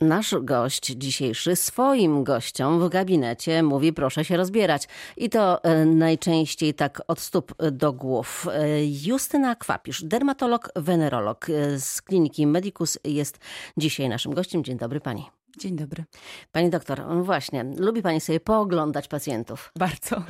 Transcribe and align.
Nasz 0.00 0.34
gość 0.40 0.86
dzisiejszy 0.86 1.56
swoim 1.56 2.24
gościom 2.24 2.80
w 2.80 2.88
gabinecie 2.88 3.62
mówi 3.62 3.92
proszę 3.92 4.24
się 4.24 4.36
rozbierać. 4.36 4.88
I 5.16 5.30
to 5.30 5.64
e, 5.64 5.84
najczęściej 5.84 6.74
tak 6.74 7.02
od 7.08 7.20
stóp 7.20 7.54
do 7.72 7.92
głów. 7.92 8.46
E, 8.52 8.86
Justyna 9.04 9.54
Kwapisz, 9.54 10.04
dermatolog, 10.04 10.68
wenerolog 10.76 11.50
e, 11.50 11.80
z 11.80 12.02
kliniki 12.02 12.46
Medicus 12.46 12.98
jest 13.04 13.38
dzisiaj 13.76 14.08
naszym 14.08 14.34
gościem. 14.34 14.64
Dzień 14.64 14.78
dobry 14.78 15.00
pani. 15.00 15.26
Dzień 15.58 15.76
dobry. 15.76 16.04
Pani 16.52 16.70
doktor, 16.70 17.06
no 17.06 17.24
właśnie, 17.24 17.64
lubi 17.78 18.02
pani 18.02 18.20
sobie 18.20 18.40
pooglądać 18.40 19.08
pacjentów? 19.08 19.72
Bardzo. 19.78 20.22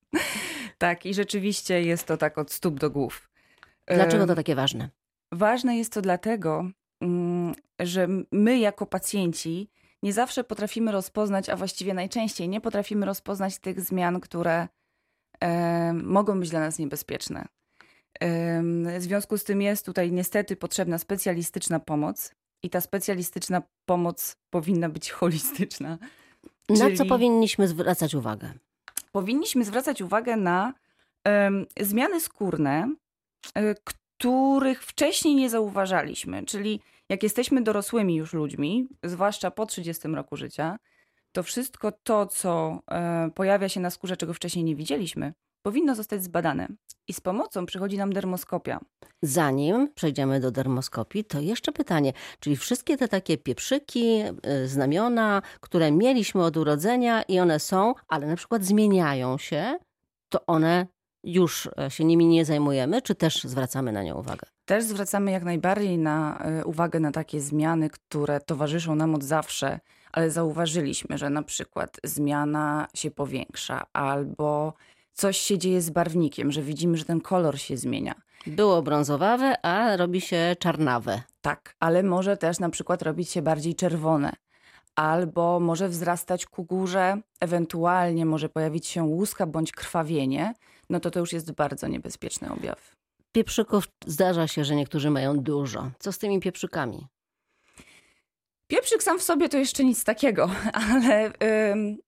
tak, 0.78 1.06
i 1.06 1.14
rzeczywiście 1.14 1.82
jest 1.82 2.06
to 2.06 2.16
tak 2.16 2.38
od 2.38 2.52
stóp 2.52 2.80
do 2.80 2.90
głów. 2.90 3.30
Dlaczego 3.86 4.26
to 4.26 4.34
takie 4.34 4.54
ważne? 4.54 4.88
Ważne 5.32 5.76
jest 5.76 5.92
to 5.92 6.02
dlatego, 6.02 6.68
mm, 7.00 7.33
że 7.80 8.08
my 8.32 8.58
jako 8.58 8.86
pacjenci 8.86 9.70
nie 10.02 10.12
zawsze 10.12 10.44
potrafimy 10.44 10.92
rozpoznać, 10.92 11.48
a 11.48 11.56
właściwie 11.56 11.94
najczęściej 11.94 12.48
nie 12.48 12.60
potrafimy 12.60 13.06
rozpoznać 13.06 13.58
tych 13.58 13.80
zmian, 13.80 14.20
które 14.20 14.68
e, 15.40 15.92
mogą 15.92 16.40
być 16.40 16.50
dla 16.50 16.60
nas 16.60 16.78
niebezpieczne. 16.78 17.48
E, 18.20 18.62
w 18.98 19.02
związku 19.02 19.38
z 19.38 19.44
tym 19.44 19.62
jest 19.62 19.86
tutaj 19.86 20.12
niestety 20.12 20.56
potrzebna 20.56 20.98
specjalistyczna 20.98 21.80
pomoc 21.80 22.34
i 22.62 22.70
ta 22.70 22.80
specjalistyczna 22.80 23.62
pomoc 23.86 24.36
powinna 24.50 24.88
być 24.88 25.10
holistyczna. 25.10 25.98
Na 26.68 26.76
Czyli 26.76 26.96
co 26.96 27.04
powinniśmy 27.04 27.68
zwracać 27.68 28.14
uwagę? 28.14 28.52
Powinniśmy 29.12 29.64
zwracać 29.64 30.02
uwagę 30.02 30.36
na 30.36 30.74
zmiany 31.80 32.20
skórne, 32.20 32.94
e, 33.54 33.74
których 33.84 34.84
wcześniej 34.84 35.34
nie 35.34 35.50
zauważaliśmy. 35.50 36.44
Czyli 36.44 36.80
jak 37.08 37.22
jesteśmy 37.22 37.62
dorosłymi 37.62 38.16
już 38.16 38.32
ludźmi, 38.32 38.88
zwłaszcza 39.02 39.50
po 39.50 39.66
30 39.66 40.08
roku 40.08 40.36
życia, 40.36 40.78
to 41.32 41.42
wszystko 41.42 41.92
to, 41.92 42.26
co 42.26 42.78
e, 42.90 43.30
pojawia 43.34 43.68
się 43.68 43.80
na 43.80 43.90
skórze, 43.90 44.16
czego 44.16 44.34
wcześniej 44.34 44.64
nie 44.64 44.76
widzieliśmy, 44.76 45.32
powinno 45.62 45.94
zostać 45.94 46.22
zbadane. 46.22 46.68
I 47.08 47.12
z 47.12 47.20
pomocą 47.20 47.66
przychodzi 47.66 47.98
nam 47.98 48.12
dermoskopia. 48.12 48.80
Zanim 49.22 49.92
przejdziemy 49.94 50.40
do 50.40 50.50
dermoskopii, 50.50 51.24
to 51.24 51.40
jeszcze 51.40 51.72
pytanie. 51.72 52.12
Czyli 52.40 52.56
wszystkie 52.56 52.96
te 52.96 53.08
takie 53.08 53.38
pieprzyki, 53.38 54.20
e, 54.42 54.66
znamiona, 54.66 55.42
które 55.60 55.92
mieliśmy 55.92 56.44
od 56.44 56.56
urodzenia 56.56 57.22
i 57.22 57.40
one 57.40 57.60
są, 57.60 57.94
ale 58.08 58.26
na 58.26 58.36
przykład 58.36 58.64
zmieniają 58.64 59.38
się, 59.38 59.78
to 60.28 60.46
one 60.46 60.86
już 61.24 61.68
e, 61.78 61.90
się 61.90 62.04
nimi 62.04 62.26
nie 62.26 62.44
zajmujemy, 62.44 63.02
czy 63.02 63.14
też 63.14 63.44
zwracamy 63.44 63.92
na 63.92 64.02
nie 64.02 64.14
uwagę? 64.14 64.53
Też 64.64 64.84
zwracamy 64.84 65.30
jak 65.30 65.44
najbardziej 65.44 65.98
na 65.98 66.38
e, 66.38 66.64
uwagę 66.64 67.00
na 67.00 67.12
takie 67.12 67.40
zmiany, 67.40 67.90
które 67.90 68.40
towarzyszą 68.40 68.94
nam 68.94 69.14
od 69.14 69.24
zawsze, 69.24 69.80
ale 70.12 70.30
zauważyliśmy, 70.30 71.18
że 71.18 71.30
na 71.30 71.42
przykład 71.42 71.96
zmiana 72.04 72.88
się 72.94 73.10
powiększa 73.10 73.86
albo 73.92 74.74
coś 75.12 75.38
się 75.38 75.58
dzieje 75.58 75.82
z 75.82 75.90
barwnikiem, 75.90 76.52
że 76.52 76.62
widzimy, 76.62 76.96
że 76.96 77.04
ten 77.04 77.20
kolor 77.20 77.58
się 77.58 77.76
zmienia. 77.76 78.14
Było 78.46 78.82
brązowawe, 78.82 79.66
a 79.66 79.96
robi 79.96 80.20
się 80.20 80.56
czarnawe. 80.58 81.22
Tak, 81.40 81.74
ale 81.80 82.02
może 82.02 82.36
też 82.36 82.58
na 82.58 82.70
przykład 82.70 83.02
robić 83.02 83.30
się 83.30 83.42
bardziej 83.42 83.74
czerwone. 83.74 84.32
Albo 84.94 85.60
może 85.60 85.88
wzrastać 85.88 86.46
ku 86.46 86.64
górze, 86.64 87.20
ewentualnie 87.40 88.26
może 88.26 88.48
pojawić 88.48 88.86
się 88.86 89.02
łuska 89.02 89.46
bądź 89.46 89.72
krwawienie, 89.72 90.54
no 90.90 91.00
to 91.00 91.10
to 91.10 91.20
już 91.20 91.32
jest 91.32 91.52
bardzo 91.52 91.88
niebezpieczny 91.88 92.52
objaw. 92.52 93.03
Pieprzyków 93.34 93.84
zdarza 94.06 94.48
się, 94.48 94.64
że 94.64 94.76
niektórzy 94.76 95.10
mają 95.10 95.38
dużo. 95.38 95.90
Co 95.98 96.12
z 96.12 96.18
tymi 96.18 96.40
pieprzykami? 96.40 97.06
Pieprzyk 98.66 99.02
sam 99.02 99.18
w 99.18 99.22
sobie 99.22 99.48
to 99.48 99.58
jeszcze 99.58 99.84
nic 99.84 100.04
takiego, 100.04 100.50
ale 100.90 101.32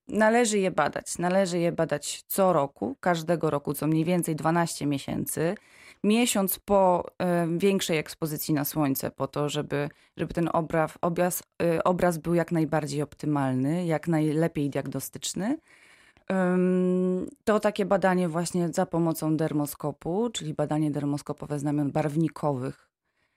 należy 0.09 0.59
je 0.59 0.71
badać. 0.71 1.19
Należy 1.19 1.59
je 1.59 1.73
badać 1.73 2.23
co 2.27 2.53
roku, 2.53 2.97
każdego 3.01 3.51
roku, 3.51 3.75
co 3.75 3.87
mniej 3.87 4.05
więcej 4.05 4.37
12 4.37 4.87
miesięcy. 4.87 5.55
Miesiąc 6.05 6.59
po 6.59 7.07
większej 7.59 7.99
ekspozycji 7.99 8.55
na 8.55 8.65
słońce, 8.65 9.11
po 9.11 9.27
to, 9.27 9.49
żeby, 9.49 9.89
żeby 10.17 10.35
ten 10.35 10.49
obraz, 10.53 10.93
obraz, 11.01 11.43
y, 11.63 11.83
obraz 11.83 12.19
był 12.19 12.35
jak 12.35 12.53
najbardziej 12.53 13.03
optymalny, 13.03 13.87
jak 13.87 14.09
najlepiej 14.09 14.71
diagnostyczny. 14.71 15.59
To 17.45 17.61
takie 17.61 17.85
badanie 17.85 18.29
właśnie 18.29 18.69
za 18.69 18.87
pomocą 18.87 19.37
dermoskopu, 19.37 20.31
czyli 20.33 20.55
badanie 20.55 20.91
dermoskopowe 20.91 21.59
znamion 21.59 21.93
barwnikowych. 21.93 22.87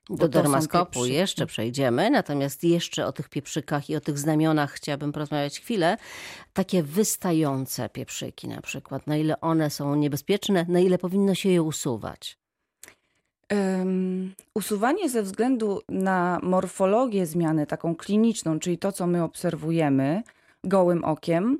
Do 0.09 0.27
dermoskopu 0.27 1.05
jeszcze 1.05 1.45
przejdziemy, 1.45 2.09
natomiast 2.09 2.63
jeszcze 2.63 3.05
o 3.05 3.11
tych 3.11 3.29
pieprzykach 3.29 3.89
i 3.89 3.95
o 3.95 4.01
tych 4.01 4.19
znamionach 4.19 4.71
chciałabym 4.71 5.11
porozmawiać 5.11 5.59
chwilę. 5.59 5.97
Takie 6.53 6.83
wystające 6.83 7.89
pieprzyki 7.89 8.47
na 8.47 8.61
przykład, 8.61 9.07
na 9.07 9.17
ile 9.17 9.41
one 9.41 9.69
są 9.69 9.95
niebezpieczne, 9.95 10.65
na 10.69 10.79
ile 10.79 10.97
powinno 10.97 11.35
się 11.35 11.49
je 11.49 11.61
usuwać? 11.61 12.37
Um, 13.51 14.33
usuwanie 14.53 15.09
ze 15.09 15.23
względu 15.23 15.81
na 15.89 16.39
morfologię 16.43 17.25
zmiany, 17.25 17.67
taką 17.67 17.95
kliniczną, 17.95 18.59
czyli 18.59 18.77
to, 18.77 18.91
co 18.91 19.07
my 19.07 19.23
obserwujemy 19.23 20.23
gołym 20.63 21.03
okiem, 21.03 21.59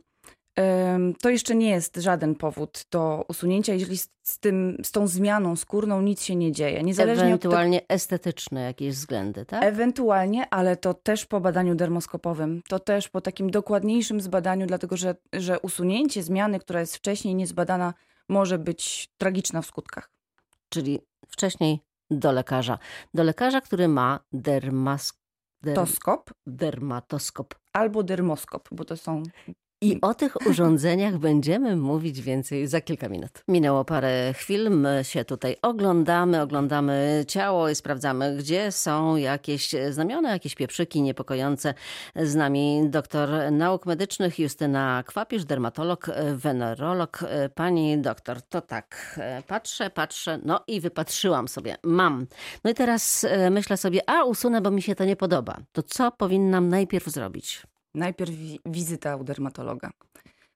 to 1.22 1.30
jeszcze 1.30 1.56
nie 1.56 1.70
jest 1.70 1.98
żaden 1.98 2.36
powód 2.36 2.86
do 2.92 3.26
usunięcia, 3.28 3.74
jeżeli 3.74 3.98
z, 3.98 4.40
tym, 4.40 4.78
z 4.84 4.92
tą 4.92 5.08
zmianą 5.08 5.56
skórną 5.56 6.02
nic 6.02 6.24
się 6.24 6.36
nie 6.36 6.52
dzieje. 6.52 6.84
Niezależnie 6.84 7.26
Ewentualnie 7.26 7.78
od 7.78 7.86
estetyczne 7.90 8.62
jakieś 8.62 8.96
względy, 8.96 9.46
tak? 9.46 9.64
Ewentualnie, 9.64 10.50
ale 10.50 10.78
to 10.78 10.94
też 10.94 11.26
po 11.26 11.40
badaniu 11.40 11.76
dermoskopowym, 11.76 12.62
to 12.68 12.80
też 12.80 13.10
po 13.10 13.22
takim 13.22 13.52
dokładniejszym 13.52 14.22
zbadaniu, 14.22 14.68
dlatego 14.68 14.98
że, 14.98 15.16
że 15.34 15.60
usunięcie 15.60 16.24
zmiany, 16.24 16.60
która 16.60 16.80
jest 16.80 16.96
wcześniej 16.96 17.36
niezbadana, 17.36 17.94
może 18.30 18.60
być 18.60 19.10
tragiczna 19.18 19.62
w 19.62 19.66
skutkach. 19.66 20.12
Czyli 20.70 21.00
wcześniej 21.28 21.80
do 22.12 22.32
lekarza. 22.32 22.80
Do 23.14 23.24
lekarza, 23.24 23.62
który 23.62 23.88
ma 23.88 24.20
dermas... 24.32 25.14
Derm... 25.62 25.86
Dermatoskop. 26.48 27.56
Albo 27.74 28.04
dermoskop, 28.04 28.70
bo 28.72 28.86
to 28.86 28.98
są 28.98 29.24
i 29.82 30.02
o 30.02 30.14
tych 30.14 30.48
urządzeniach 30.48 31.18
będziemy 31.18 31.76
mówić 31.76 32.22
więcej 32.22 32.68
za 32.68 32.82
kilka 32.82 33.10
minut. 33.10 33.44
Minęło 33.48 33.86
parę 33.86 34.34
chwil, 34.34 34.70
my 34.72 35.00
się 35.04 35.26
tutaj 35.26 35.56
oglądamy, 35.62 36.42
oglądamy 36.42 37.26
ciało 37.28 37.70
i 37.70 37.76
sprawdzamy, 37.76 38.38
gdzie 38.38 38.72
są 38.72 39.16
jakieś 39.16 39.76
znamiona, 39.90 40.32
jakieś 40.32 40.56
pieprzyki 40.56 41.02
niepokojące. 41.02 41.74
Z 42.16 42.36
nami 42.36 42.82
doktor 42.90 43.30
nauk 43.52 43.86
medycznych 43.86 44.40
Justyna 44.40 45.04
Kwapisz, 45.08 45.46
dermatolog, 45.46 46.08
wenerolog. 46.36 47.20
Pani 47.56 47.98
doktor, 47.98 48.42
to 48.42 48.62
tak, 48.62 49.20
patrzę, 49.48 49.90
patrzę, 49.90 50.40
no 50.44 50.64
i 50.68 50.82
wypatrzyłam 50.82 51.48
sobie, 51.48 51.76
mam. 51.84 52.28
No 52.64 52.72
i 52.72 52.74
teraz 52.74 53.24
e, 53.24 53.50
myślę 53.50 53.78
sobie, 53.78 54.10
a 54.10 54.24
usunę, 54.24 54.62
bo 54.62 54.72
mi 54.72 54.82
się 54.82 54.96
to 54.96 55.06
nie 55.06 55.16
podoba. 55.16 55.58
To 55.72 55.84
co 55.84 56.12
powinnam 56.12 56.70
najpierw 56.70 57.06
zrobić? 57.06 57.64
Najpierw 57.96 58.32
wizyta 58.66 59.16
u 59.16 59.24
dermatologa. 59.24 59.92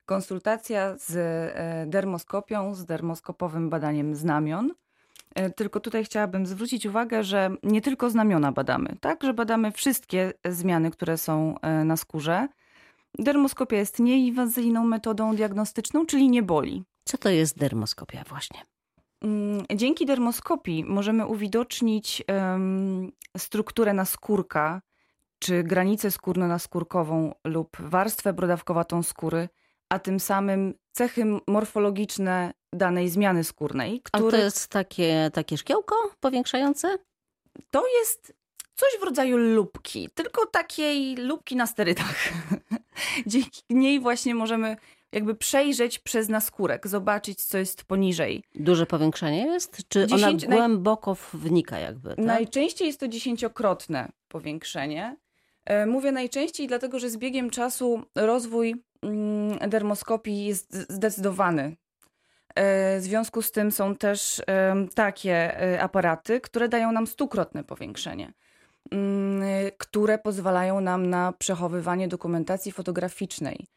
Konsultacja 0.05 0.97
z 0.97 1.15
e, 1.15 1.85
dermoskopią, 1.87 2.75
z 2.75 2.85
dermoskopowym 2.85 3.69
badaniem 3.69 4.15
znamion. 4.15 4.73
E, 5.35 5.49
tylko 5.49 5.79
tutaj 5.79 6.05
chciałabym 6.05 6.45
zwrócić 6.45 6.85
uwagę, 6.85 7.23
że 7.23 7.55
nie 7.63 7.81
tylko 7.81 8.09
znamiona 8.09 8.51
badamy, 8.51 8.95
tak? 9.01 9.23
Że 9.23 9.33
badamy 9.33 9.71
wszystkie 9.71 10.33
zmiany, 10.45 10.91
które 10.91 11.17
są 11.17 11.59
e, 11.61 11.83
na 11.83 11.97
skórze. 11.97 12.47
Dermoskopia 13.19 13.77
jest 13.77 13.99
nieinwazyjną 13.99 14.85
metodą 14.85 15.35
diagnostyczną, 15.35 16.05
czyli 16.05 16.29
nie 16.29 16.43
boli. 16.43 16.83
Co 17.05 17.17
to 17.17 17.29
jest 17.29 17.57
dermoskopia 17.57 18.23
właśnie? 18.29 18.59
Mm, 19.21 19.65
dzięki 19.75 20.05
dermoskopii 20.05 20.83
możemy 20.83 21.27
uwidocznić 21.27 22.23
um, 22.27 23.11
strukturę 23.37 23.93
naskórka, 23.93 24.81
czy 25.43 25.63
granicę 25.63 26.09
skórno-naskórkową 26.09 27.31
lub 27.43 27.77
warstwę 27.79 28.33
brodawkowatą 28.33 29.03
skóry, 29.03 29.49
a 29.89 29.99
tym 29.99 30.19
samym 30.19 30.73
cechy 30.91 31.25
morfologiczne 31.47 32.53
danej 32.73 33.09
zmiany 33.09 33.43
skórnej. 33.43 34.01
A 34.11 34.19
to 34.19 34.37
jest 34.37 34.67
takie, 34.67 35.31
takie 35.33 35.57
szkiełko 35.57 35.95
powiększające? 36.19 36.97
To 37.71 37.83
jest 37.99 38.33
coś 38.75 38.89
w 39.01 39.03
rodzaju 39.03 39.37
lubki, 39.37 40.09
tylko 40.13 40.45
takiej 40.45 41.15
lubki 41.15 41.55
na 41.55 41.67
sterydach. 41.67 42.15
Dzięki 43.27 43.61
niej 43.69 43.99
właśnie 43.99 44.35
możemy 44.35 44.77
jakby 45.11 45.35
przejrzeć 45.35 45.99
przez 45.99 46.29
naskórek, 46.29 46.87
zobaczyć, 46.87 47.45
co 47.45 47.57
jest 47.57 47.83
poniżej. 47.83 48.43
Duże 48.55 48.85
powiększenie 48.85 49.45
jest? 49.45 49.81
Czy 49.87 50.07
Dziesięć... 50.07 50.45
ona 50.45 50.55
głęboko 50.55 51.17
wnika 51.33 51.79
jakby? 51.79 52.09
Tak? 52.09 52.17
Najczęściej 52.17 52.87
jest 52.87 52.99
to 52.99 53.07
dziesięciokrotne 53.07 54.11
powiększenie. 54.27 55.17
E, 55.65 55.85
mówię 55.85 56.11
najczęściej 56.11 56.67
dlatego, 56.67 56.99
że 56.99 57.09
z 57.09 57.17
biegiem 57.17 57.49
czasu 57.49 58.03
rozwój 58.15 58.83
mm, 59.01 59.69
dermoskopii 59.69 60.45
jest 60.45 60.91
zdecydowany. 60.91 61.75
E, 62.55 62.99
w 62.99 63.03
związku 63.03 63.41
z 63.41 63.51
tym 63.51 63.71
są 63.71 63.95
też 63.95 64.41
takie 64.95 65.61
e, 65.61 65.81
aparaty, 65.81 66.41
które 66.41 66.69
dają 66.69 66.91
nam 66.91 67.07
stukrotne 67.07 67.63
powiększenie. 67.63 68.33
mm, 68.91 69.43
które 69.77 70.17
pozwalają 70.17 70.81
nam 70.81 71.09
na 71.09 71.33
przechowywanie 71.33 72.07
dokumentacji 72.07 72.71
fotograficznej. 72.71 73.67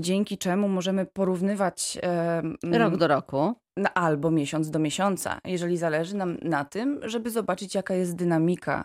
Dzięki 0.00 0.38
czemu 0.38 0.68
możemy 0.68 1.06
porównywać 1.06 1.98
Rok 2.72 2.96
do 2.96 3.06
roku. 3.06 3.54
albo 3.94 4.30
miesiąc 4.30 4.70
do 4.70 4.78
miesiąca, 4.78 5.40
jeżeli 5.44 5.76
zależy 5.76 6.16
nam 6.16 6.36
na 6.42 6.64
tym, 6.64 7.00
żeby 7.02 7.30
zobaczyć, 7.30 7.74
jaka 7.74 7.94
jest 7.94 8.16
dynamika 8.16 8.84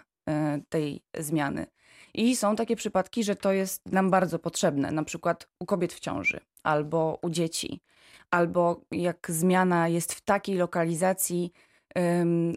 tej 0.70 1.04
zmiany. 1.20 1.66
I 2.14 2.36
są 2.36 2.56
takie 2.56 2.76
przypadki, 2.76 3.24
że 3.24 3.36
to 3.36 3.52
jest 3.52 3.82
nam 3.92 4.10
bardzo 4.10 4.40
potrzebne, 4.40 4.92
na 4.92 5.04
przykład 5.04 5.48
u 5.60 5.66
kobiet 5.66 5.94
w 5.94 6.00
ciąży 6.00 6.40
albo 6.64 7.20
u 7.22 7.30
dzieci, 7.30 7.82
albo 8.32 8.82
jak 8.92 9.32
zmiana 9.32 9.88
jest 9.88 10.14
w 10.14 10.22
takiej 10.22 10.56
lokalizacji, 10.56 11.52
em, 11.96 12.54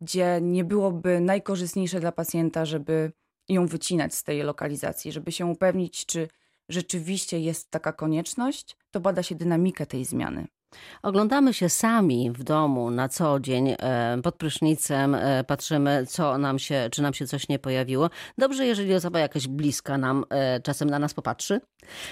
gdzie 0.00 0.38
nie 0.42 0.64
byłoby 0.64 1.20
najkorzystniejsze 1.20 2.00
dla 2.00 2.12
pacjenta, 2.12 2.64
żeby 2.64 3.12
ją 3.48 3.66
wycinać 3.66 4.14
z 4.14 4.22
tej 4.22 4.42
lokalizacji, 4.42 5.12
żeby 5.12 5.32
się 5.32 5.46
upewnić, 5.46 6.06
czy 6.06 6.28
rzeczywiście 6.68 7.40
jest 7.40 7.70
taka 7.70 7.92
konieczność, 7.92 8.76
to 8.90 9.00
bada 9.00 9.22
się 9.22 9.34
dynamikę 9.34 9.86
tej 9.86 10.04
zmiany. 10.04 10.46
Oglądamy 11.02 11.54
się 11.54 11.68
sami 11.68 12.30
w 12.30 12.44
domu 12.44 12.90
na 12.90 13.08
co 13.08 13.40
dzień, 13.40 13.74
e, 13.78 14.18
pod 14.22 14.34
prysznicem, 14.34 15.14
e, 15.14 15.44
patrzymy, 15.44 16.06
co 16.06 16.38
nam 16.38 16.58
się, 16.58 16.88
czy 16.92 17.02
nam 17.02 17.14
się 17.14 17.26
coś 17.26 17.48
nie 17.48 17.58
pojawiło. 17.58 18.10
Dobrze, 18.38 18.66
jeżeli 18.66 18.94
osoba 18.94 19.18
jakaś 19.18 19.48
bliska 19.48 19.98
nam 19.98 20.24
e, 20.30 20.60
czasem 20.60 20.90
na 20.90 20.98
nas 20.98 21.14
popatrzy. 21.14 21.60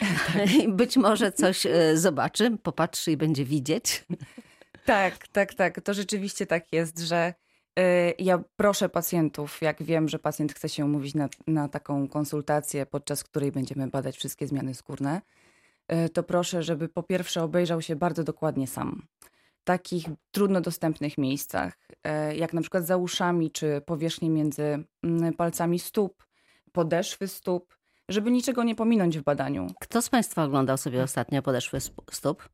I 0.62 0.68
Być 0.68 0.96
może 0.96 1.32
coś 1.32 1.66
zobaczy, 1.94 2.56
popatrzy 2.62 3.12
i 3.12 3.16
będzie 3.16 3.44
widzieć. 3.44 4.04
Tak, 4.84 5.28
tak, 5.28 5.54
tak. 5.54 5.80
To 5.80 5.94
rzeczywiście 5.94 6.46
tak 6.46 6.72
jest, 6.72 6.98
że 6.98 7.34
ja 8.18 8.42
proszę 8.56 8.88
pacjentów, 8.88 9.62
jak 9.62 9.82
wiem, 9.82 10.08
że 10.08 10.18
pacjent 10.18 10.52
chce 10.52 10.68
się 10.68 10.84
umówić 10.84 11.14
na, 11.14 11.28
na 11.46 11.68
taką 11.68 12.08
konsultację, 12.08 12.86
podczas 12.86 13.24
której 13.24 13.52
będziemy 13.52 13.86
badać 13.86 14.16
wszystkie 14.16 14.46
zmiany 14.46 14.74
skórne, 14.74 15.20
to 16.12 16.22
proszę, 16.22 16.62
żeby 16.62 16.88
po 16.88 17.02
pierwsze 17.02 17.42
obejrzał 17.42 17.82
się 17.82 17.96
bardzo 17.96 18.24
dokładnie 18.24 18.66
sam. 18.66 19.06
W 19.60 19.64
takich 19.64 20.04
trudno 20.30 20.60
dostępnych 20.60 21.18
miejscach, 21.18 21.78
y, 22.30 22.36
jak 22.36 22.52
na 22.52 22.60
przykład 22.60 22.86
za 22.86 22.96
uszami, 22.96 23.50
czy 23.50 23.80
powierzchnie 23.86 24.30
między 24.30 24.84
mm, 25.02 25.32
palcami 25.34 25.78
stóp, 25.78 26.26
podeszwy 26.72 27.28
stóp, 27.28 27.76
żeby 28.08 28.30
niczego 28.30 28.64
nie 28.64 28.74
pominąć 28.74 29.18
w 29.18 29.22
badaniu. 29.22 29.66
Kto 29.80 30.02
z 30.02 30.08
Państwa 30.08 30.44
oglądał 30.44 30.76
sobie 30.76 31.02
ostatnio 31.02 31.42
podeszły 31.42 31.76
sp- 31.86 32.04
stóp? 32.10 32.48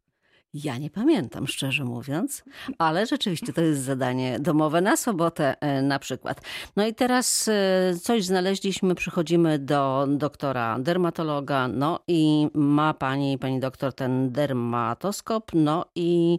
Ja 0.55 0.79
nie 0.79 0.91
pamiętam, 0.91 1.47
szczerze 1.47 1.85
mówiąc, 1.85 2.45
ale 2.79 3.07
rzeczywiście 3.07 3.53
to 3.53 3.61
jest 3.61 3.83
zadanie 3.83 4.41
domowe 4.41 4.81
na 4.81 4.97
sobotę 4.97 5.61
e, 5.61 5.83
na 5.83 5.99
przykład. 5.99 6.41
No 6.77 6.87
i 6.87 6.95
teraz 6.95 7.49
e, 7.49 7.95
coś 8.03 8.25
znaleźliśmy, 8.25 8.95
przychodzimy 8.95 9.59
do 9.59 10.07
doktora 10.11 10.79
dermatologa, 10.79 11.69
no 11.69 12.01
i 12.09 12.49
ma 12.55 12.95
pani, 12.95 13.39
pani 13.39 13.61
doktor, 13.61 13.93
ten 13.93 14.33
dermatoskop, 14.33 15.51
no 15.55 15.85
i 15.95 16.39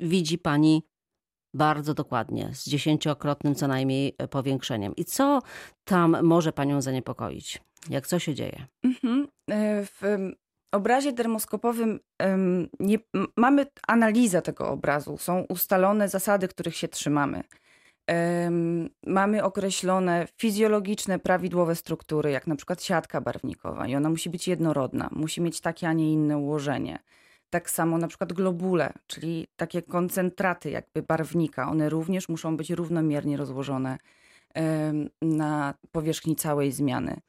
widzi 0.00 0.38
pani 0.38 0.82
bardzo 1.54 1.94
dokładnie, 1.94 2.50
z 2.52 2.68
dziesięciokrotnym 2.68 3.54
co 3.54 3.68
najmniej 3.68 4.14
e, 4.18 4.28
powiększeniem. 4.28 4.96
I 4.96 5.04
co 5.04 5.42
tam 5.84 6.22
może 6.22 6.52
panią 6.52 6.82
zaniepokoić? 6.82 7.60
Jak 7.90 8.06
co 8.06 8.18
się 8.18 8.34
dzieje? 8.34 8.66
Mhm. 8.84 9.28
W 9.84 10.30
obrazie 10.72 11.12
dermoskopowym 11.12 12.00
em, 12.18 12.68
nie, 12.80 12.98
mamy 13.36 13.66
analizę 13.88 14.42
tego 14.42 14.68
obrazu, 14.68 15.18
są 15.18 15.44
ustalone 15.48 16.08
zasady, 16.08 16.48
których 16.48 16.76
się 16.76 16.88
trzymamy. 16.88 17.42
Em, 18.06 18.88
Mamy 19.06 19.44
określone 19.44 20.26
fizjologiczne, 20.38 21.18
prawidłowe 21.18 21.74
struktury, 21.76 22.30
jak 22.30 22.46
na 22.46 22.56
przykład 22.56 22.82
siatka 22.82 23.20
barwnikowa, 23.20 23.86
i 23.86 23.96
ona 23.96 24.10
musi 24.10 24.30
być 24.30 24.48
jednorodna, 24.48 25.08
musi 25.12 25.40
mieć 25.40 25.60
takie, 25.60 25.88
a 25.88 25.92
nie 25.92 26.12
inne 26.12 26.38
ułożenie. 26.38 26.98
Tak 27.50 27.70
samo 27.70 27.98
na 27.98 28.08
przykład 28.08 28.32
globule, 28.32 28.92
czyli 29.06 29.46
takie 29.56 29.82
koncentraty 29.82 30.70
jakby 30.70 31.02
barwnika, 31.02 31.70
one 31.70 31.88
również 31.88 32.28
muszą 32.28 32.56
być 32.56 32.70
równomiernie 32.70 33.36
rozłożone 33.36 33.98
na 35.22 35.74
powierzchni 35.92 36.36
całej 36.36 36.72
zmiany. 36.72 37.20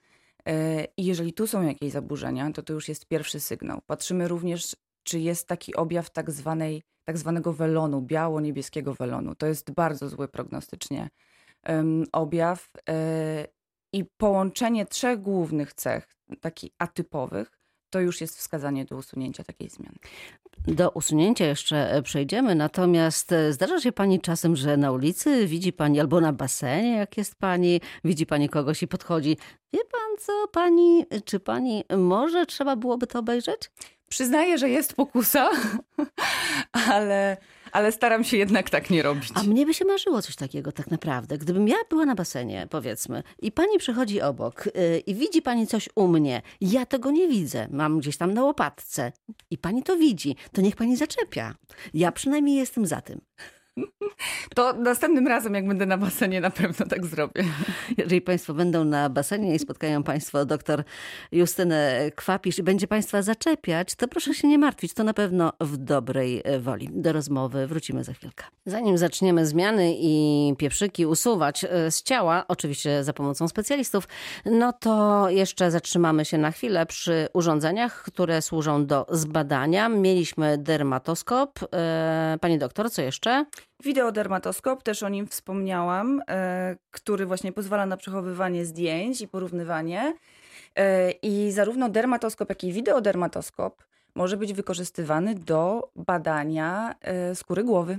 E, 0.47 0.85
I 0.97 1.05
jeżeli 1.05 1.33
tu 1.33 1.47
są 1.47 1.61
jakieś 1.61 1.91
zaburzenia, 1.91 2.51
to 2.51 2.63
to 2.63 2.73
już 2.73 2.89
jest 2.89 3.05
pierwszy 3.05 3.39
sygnał. 3.39 3.81
Patrzymy 3.85 4.27
również, 4.27 4.75
czy 5.03 5.19
jest 5.19 5.47
taki 5.47 5.75
objaw 5.75 6.09
tak, 6.09 6.31
zwanej, 6.31 6.83
tak 7.05 7.17
zwanego 7.17 7.53
welonu, 7.53 8.01
biało-niebieskiego 8.01 8.93
welonu. 8.93 9.35
To 9.35 9.45
jest 9.45 9.71
bardzo 9.71 10.09
zły 10.09 10.27
prognostycznie 10.27 11.09
objaw. 12.11 12.69
e, 12.89 13.47
I 13.93 14.05
połączenie 14.17 14.85
trzech 14.85 15.21
głównych 15.21 15.73
cech, 15.73 16.07
takich 16.41 16.71
atypowych, 16.77 17.51
to 17.89 17.99
już 17.99 18.21
jest 18.21 18.37
wskazanie 18.37 18.85
do 18.85 18.95
usunięcia 18.95 19.43
takiej 19.43 19.69
zmiany. 19.69 19.95
Do 20.67 20.89
usunięcia 20.89 21.45
jeszcze 21.45 21.93
e, 21.93 22.01
przejdziemy, 22.01 22.55
natomiast 22.55 23.33
zdarza 23.49 23.79
się 23.79 23.91
pani 23.91 24.21
czasem, 24.21 24.55
że 24.55 24.77
na 24.77 24.91
ulicy 24.91 25.47
widzi 25.47 25.73
pani 25.73 25.99
albo 25.99 26.21
na 26.21 26.33
basenie, 26.33 26.95
jak 26.95 27.17
jest 27.17 27.35
pani, 27.35 27.81
widzi 28.03 28.25
pani 28.25 28.49
kogoś 28.49 28.83
i 28.83 28.87
podchodzi. 28.87 29.37
Wie 29.73 29.79
co, 30.19 30.47
pani, 30.51 31.05
czy 31.25 31.39
pani 31.39 31.83
może 31.97 32.45
trzeba 32.45 32.75
byłoby 32.75 33.07
to 33.07 33.19
obejrzeć? 33.19 33.71
Przyznaję, 34.09 34.57
że 34.57 34.69
jest 34.69 34.93
pokusa, 34.93 35.49
ale, 36.91 37.37
ale 37.71 37.91
staram 37.91 38.23
się 38.23 38.37
jednak 38.37 38.69
tak 38.69 38.89
nie 38.89 39.03
robić. 39.03 39.29
A 39.35 39.43
mnie 39.43 39.65
by 39.65 39.73
się 39.73 39.85
marzyło 39.85 40.21
coś 40.21 40.35
takiego 40.35 40.71
tak 40.71 40.91
naprawdę. 40.91 41.37
Gdybym 41.37 41.67
ja 41.67 41.75
była 41.89 42.05
na 42.05 42.15
basenie, 42.15 42.67
powiedzmy, 42.69 43.23
i 43.39 43.51
pani 43.51 43.77
przychodzi 43.77 44.21
obok 44.21 44.67
y, 44.67 45.03
i 45.05 45.15
widzi 45.15 45.41
pani 45.41 45.67
coś 45.67 45.89
u 45.95 46.07
mnie, 46.07 46.41
ja 46.61 46.85
tego 46.85 47.11
nie 47.11 47.27
widzę, 47.27 47.67
mam 47.71 47.99
gdzieś 47.99 48.17
tam 48.17 48.33
na 48.33 48.43
łopatce 48.43 49.11
i 49.49 49.57
pani 49.57 49.83
to 49.83 49.97
widzi, 49.97 50.35
to 50.51 50.61
niech 50.61 50.75
pani 50.75 50.97
zaczepia. 50.97 51.55
Ja 51.93 52.11
przynajmniej 52.11 52.55
jestem 52.55 52.85
za 52.85 53.01
tym. 53.01 53.21
To 54.55 54.73
następnym 54.73 55.27
razem, 55.27 55.53
jak 55.53 55.67
będę 55.67 55.85
na 55.85 55.97
basenie, 55.97 56.41
na 56.41 56.49
pewno 56.49 56.85
tak 56.85 57.05
zrobię. 57.05 57.43
Jeżeli 57.97 58.21
Państwo 58.21 58.53
będą 58.53 58.83
na 58.83 59.09
basenie 59.09 59.55
i 59.55 59.59
spotkają 59.59 60.03
Państwo 60.03 60.45
doktor 60.45 60.83
Justynę 61.31 62.11
Kwapisz 62.15 62.59
i 62.59 62.63
będzie 62.63 62.87
Państwa 62.87 63.21
zaczepiać, 63.21 63.95
to 63.95 64.07
proszę 64.07 64.33
się 64.33 64.47
nie 64.47 64.57
martwić, 64.57 64.93
to 64.93 65.03
na 65.03 65.13
pewno 65.13 65.53
w 65.59 65.77
dobrej 65.77 66.43
woli. 66.59 66.89
Do 66.91 67.13
rozmowy 67.13 67.67
wrócimy 67.67 68.03
za 68.03 68.13
chwilkę. 68.13 68.45
Zanim 68.65 68.97
zaczniemy 68.97 69.45
zmiany 69.45 69.93
i 69.97 70.53
pieprzyki 70.57 71.05
usuwać 71.05 71.63
e, 71.63 71.91
z 71.91 72.03
ciała, 72.03 72.45
oczywiście 72.47 73.03
za 73.03 73.13
pomocą 73.13 73.47
specjalistów, 73.47 74.07
no 74.45 74.73
to 74.73 75.25
jeszcze 75.29 75.71
zatrzymamy 75.71 76.25
się 76.25 76.37
na 76.37 76.51
chwilę 76.51 76.85
przy 76.85 77.27
urządzeniach, 77.33 78.03
które 78.03 78.41
służą 78.41 78.85
do 78.85 79.05
zbadania. 79.09 79.89
Mieliśmy 79.89 80.57
dermatoskop. 80.57 81.59
E, 81.73 82.37
Pani 82.41 82.57
doktor, 82.57 82.91
co 82.91 83.01
jeszcze? 83.01 83.45
Wideodermatoskop, 83.83 84.83
też 84.83 85.03
o 85.03 85.09
nim 85.09 85.27
wspomniałam, 85.27 86.21
e, 86.29 86.75
który 86.91 87.25
właśnie 87.25 87.51
pozwala 87.51 87.85
na 87.85 87.97
przechowywanie 87.97 88.65
zdjęć 88.65 89.21
i 89.21 89.27
porównywanie. 89.27 90.13
E, 90.75 91.11
I 91.11 91.51
zarówno 91.51 91.89
dermatoskop, 91.89 92.49
jak 92.49 92.63
i 92.63 92.73
wideodermatoskop 92.73 93.83
może 94.15 94.37
być 94.37 94.53
wykorzystywany 94.53 95.35
do 95.35 95.91
badania 95.95 96.95
e, 97.01 97.35
skóry 97.35 97.63
głowy, 97.63 97.97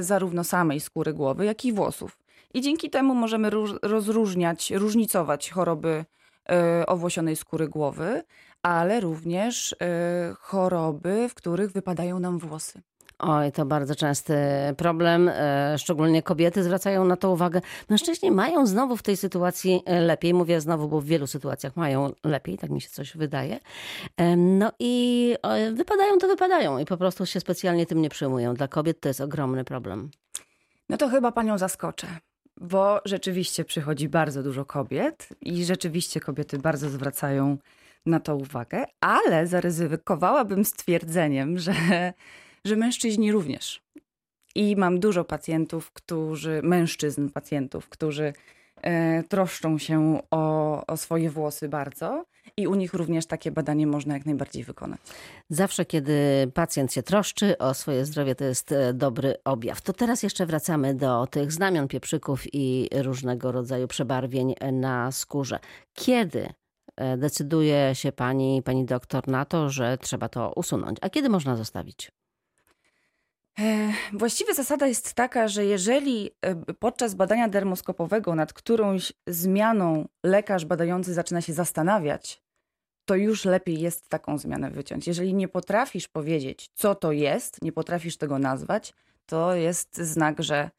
zarówno 0.00 0.44
samej 0.44 0.80
skóry 0.80 1.12
głowy, 1.12 1.44
jak 1.44 1.64
i 1.64 1.72
włosów. 1.72 2.18
I 2.54 2.60
dzięki 2.60 2.90
temu 2.90 3.14
możemy 3.14 3.50
róż- 3.50 3.78
rozróżniać, 3.82 4.70
różnicować 4.70 5.50
choroby 5.50 6.04
owłosionej 6.86 7.36
skóry 7.36 7.68
głowy, 7.68 8.22
ale 8.62 9.00
również 9.00 9.76
choroby, 10.40 11.28
w 11.28 11.34
których 11.34 11.72
wypadają 11.72 12.18
nam 12.18 12.38
włosy. 12.38 12.82
Oj, 13.18 13.52
to 13.52 13.66
bardzo 13.66 13.94
częsty 13.94 14.34
problem. 14.76 15.28
e, 15.28 15.74
Szczególnie 15.78 16.22
kobiety 16.22 16.62
zwracają 16.62 17.04
na 17.04 17.16
to 17.16 17.30
uwagę. 17.30 17.60
Mężczyźni 17.88 18.30
mają 18.30 18.66
znowu 18.66 18.96
w 18.96 19.02
tej 19.02 19.16
sytuacji 19.16 19.82
e, 19.86 20.00
lepiej. 20.00 20.34
Mówię 20.34 20.60
znowu, 20.60 20.88
bo 20.88 21.00
w 21.00 21.04
wielu 21.04 21.26
sytuacjach 21.26 21.76
mają 21.76 22.12
lepiej, 22.24 22.58
tak 22.58 22.70
mi 22.70 22.80
się 22.80 22.88
coś 22.88 23.16
wydaje. 23.16 23.58
No 24.36 24.72
i 24.78 25.34
e, 25.42 25.72
wypadają 25.72 26.18
to 26.18 26.28
wypadają 26.28 26.78
i 26.78 26.84
po 26.84 26.96
prostu 26.96 27.26
się 27.26 27.40
specjalnie 27.40 27.86
tym 27.86 28.02
nie 28.02 28.08
przyjmują. 28.08 28.54
Dla 28.54 28.68
kobiet 28.68 29.00
to 29.00 29.08
jest 29.08 29.20
ogromny 29.20 29.64
problem. 29.64 30.10
No 30.88 30.96
to 30.96 31.08
chyba 31.08 31.32
panią 31.32 31.58
zaskoczę, 31.58 32.06
bo 32.60 33.00
rzeczywiście 33.04 33.64
przychodzi 33.64 34.08
bardzo 34.08 34.42
dużo 34.42 34.64
kobiet 34.64 35.28
i 35.40 35.64
rzeczywiście 35.64 36.20
kobiety 36.20 36.58
bardzo 36.58 36.88
zwracają 36.90 37.58
na 38.06 38.20
to 38.20 38.36
uwagę, 38.36 38.84
ale 39.00 39.46
zaryzykowałabym 39.46 40.64
stwierdzeniem, 40.64 41.58
że, 41.66 42.12
że 42.66 42.76
mężczyźni 42.76 43.32
również. 43.32 43.82
I 44.54 44.76
mam 44.76 45.00
dużo 45.00 45.24
pacjentów, 45.24 45.92
którzy, 45.92 46.60
mężczyzn 46.62 47.28
pacjentów, 47.28 47.88
którzy 47.88 48.32
e, 48.82 49.22
troszczą 49.22 49.78
się 49.78 50.20
o, 50.30 50.86
o 50.86 50.96
swoje 50.96 51.30
włosy 51.30 51.68
bardzo 51.68 52.24
i 52.56 52.66
u 52.66 52.74
nich 52.74 52.94
również 52.94 53.26
takie 53.26 53.50
badanie 53.50 53.86
można 53.86 54.14
jak 54.14 54.26
najbardziej 54.26 54.64
wykonać. 54.64 55.00
Zawsze, 55.50 55.84
kiedy 55.84 56.46
pacjent 56.54 56.92
się 56.92 57.02
troszczy 57.02 57.58
o 57.58 57.74
swoje 57.74 58.04
zdrowie, 58.04 58.34
to 58.34 58.44
jest 58.44 58.72
e, 58.72 58.94
dobry 58.94 59.34
objaw. 59.44 59.80
To 59.80 59.92
teraz 59.92 60.22
jeszcze 60.22 60.46
wracamy 60.46 60.94
do 60.94 61.26
tych 61.26 61.52
znamion 61.52 61.88
pieprzyków 61.88 62.42
i 62.52 62.88
różnego 62.94 63.52
rodzaju 63.52 63.88
przebarwień 63.88 64.54
na 64.72 65.12
skórze. 65.12 65.58
Kiedy 65.94 66.48
e, 66.96 67.16
decyduje 67.16 67.94
się 67.94 68.12
pani, 68.12 68.62
pani 68.62 68.84
doktor 68.84 69.28
na 69.28 69.44
to, 69.44 69.70
że 69.70 69.98
trzeba 69.98 70.28
to 70.28 70.52
usunąć, 70.56 70.98
a 71.00 71.10
kiedy 71.10 71.28
można 71.28 71.56
zostawić? 71.56 72.10
Właściwie 74.12 74.54
zasada 74.54 74.86
jest 74.86 75.14
taka, 75.14 75.48
że 75.48 75.64
jeżeli 75.64 76.30
e, 76.42 76.54
podczas 76.74 77.14
badania 77.14 77.48
dermoskopowego 77.48 78.34
nad 78.34 78.52
którąś 78.52 79.12
zmianą 79.26 80.08
lekarz 80.24 80.64
badający 80.64 81.14
zaczyna 81.14 81.40
się 81.40 81.52
zastanawiać, 81.52 82.42
to 83.04 83.14
już 83.14 83.44
lepiej 83.44 83.80
jest 83.80 84.08
taką 84.08 84.38
zmianę 84.38 84.70
wyciąć. 84.70 85.06
Jeżeli 85.06 85.34
nie 85.34 85.48
potrafisz 85.48 86.08
powiedzieć, 86.08 86.70
co 86.74 86.94
to 86.94 87.12
jest, 87.12 87.62
nie 87.62 87.72
potrafisz 87.72 88.16
tego 88.16 88.38
nazwać, 88.38 88.94
to 89.26 89.54
jest 89.54 89.96
znak, 89.96 90.42
że, 90.42 90.70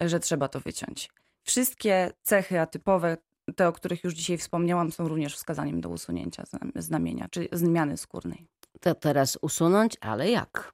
że 0.00 0.20
trzeba 0.20 0.48
to 0.48 0.60
wyciąć. 0.60 1.10
Wszystkie 1.42 2.10
cechy 2.22 2.60
atypowe, 2.60 3.16
te, 3.56 3.68
o 3.68 3.72
których 3.72 4.04
już 4.04 4.14
dzisiaj 4.14 4.38
wspomniałam, 4.38 4.92
są 4.92 5.08
również 5.08 5.34
wskazaniem 5.36 5.80
do 5.80 5.88
usunięcia 5.88 6.44
znamienia, 6.76 7.28
czy 7.30 7.48
zmiany 7.52 7.96
skórnej. 7.96 8.46
To 8.80 8.94
teraz 8.94 9.38
usunąć, 9.42 9.96
ale 10.00 10.30
jak? 10.30 10.72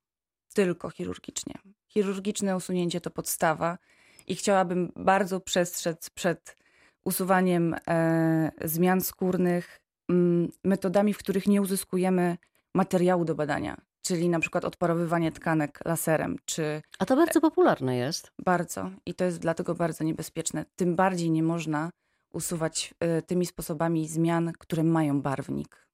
Tylko 0.53 0.91
chirurgicznie. 0.91 1.55
Chirurgiczne 1.89 2.57
usunięcie 2.57 3.01
to 3.01 3.11
podstawa 3.11 3.79
i 4.27 4.35
chciałabym 4.35 4.93
bardzo 4.97 5.41
przestrzec 5.41 6.11
przed 6.11 6.57
usuwaniem 7.05 7.77
e, 7.89 8.51
zmian 8.65 9.01
skórnych 9.01 9.81
m, 10.09 10.49
metodami, 10.65 11.15
w 11.15 11.19
których 11.19 11.47
nie 11.47 11.63
uzyskujemy 11.63 12.37
materiału 12.75 13.25
do 13.25 13.35
badania, 13.35 13.77
czyli 14.03 14.29
na 14.29 14.41
przykład 14.41 14.65
odparowywanie 14.65 15.33
tkanek 15.33 15.81
laserem, 15.85 16.37
czy... 16.45 16.83
A 16.99 17.07
to 17.07 17.17
bardzo 17.17 17.41
popularne 17.41 17.97
jest. 17.97 18.33
Bardzo 18.39 18.91
i 19.07 19.15
to 19.15 19.25
jest 19.25 19.39
dlatego 19.39 19.75
bardzo 19.75 20.05
niebezpieczne. 20.05 20.65
Tym 20.77 20.97
bardziej 20.97 21.31
nie 21.31 21.43
można 21.43 21.91
usuwać 22.33 22.95
e, 23.01 23.23
tymi 23.23 23.47
sposobami 23.47 24.09
zmian, 24.09 24.53
które 24.59 24.85
mają 24.85 25.23
barwnik 25.23 25.92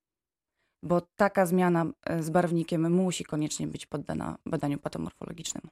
bo 0.82 1.00
taka 1.00 1.46
zmiana 1.46 1.86
e, 2.06 2.22
z 2.22 2.30
barwnikiem 2.30 2.92
musi 2.92 3.24
koniecznie 3.24 3.66
być 3.66 3.86
poddana 3.86 4.38
badaniu 4.46 4.78
patomorfologicznemu. 4.78 5.68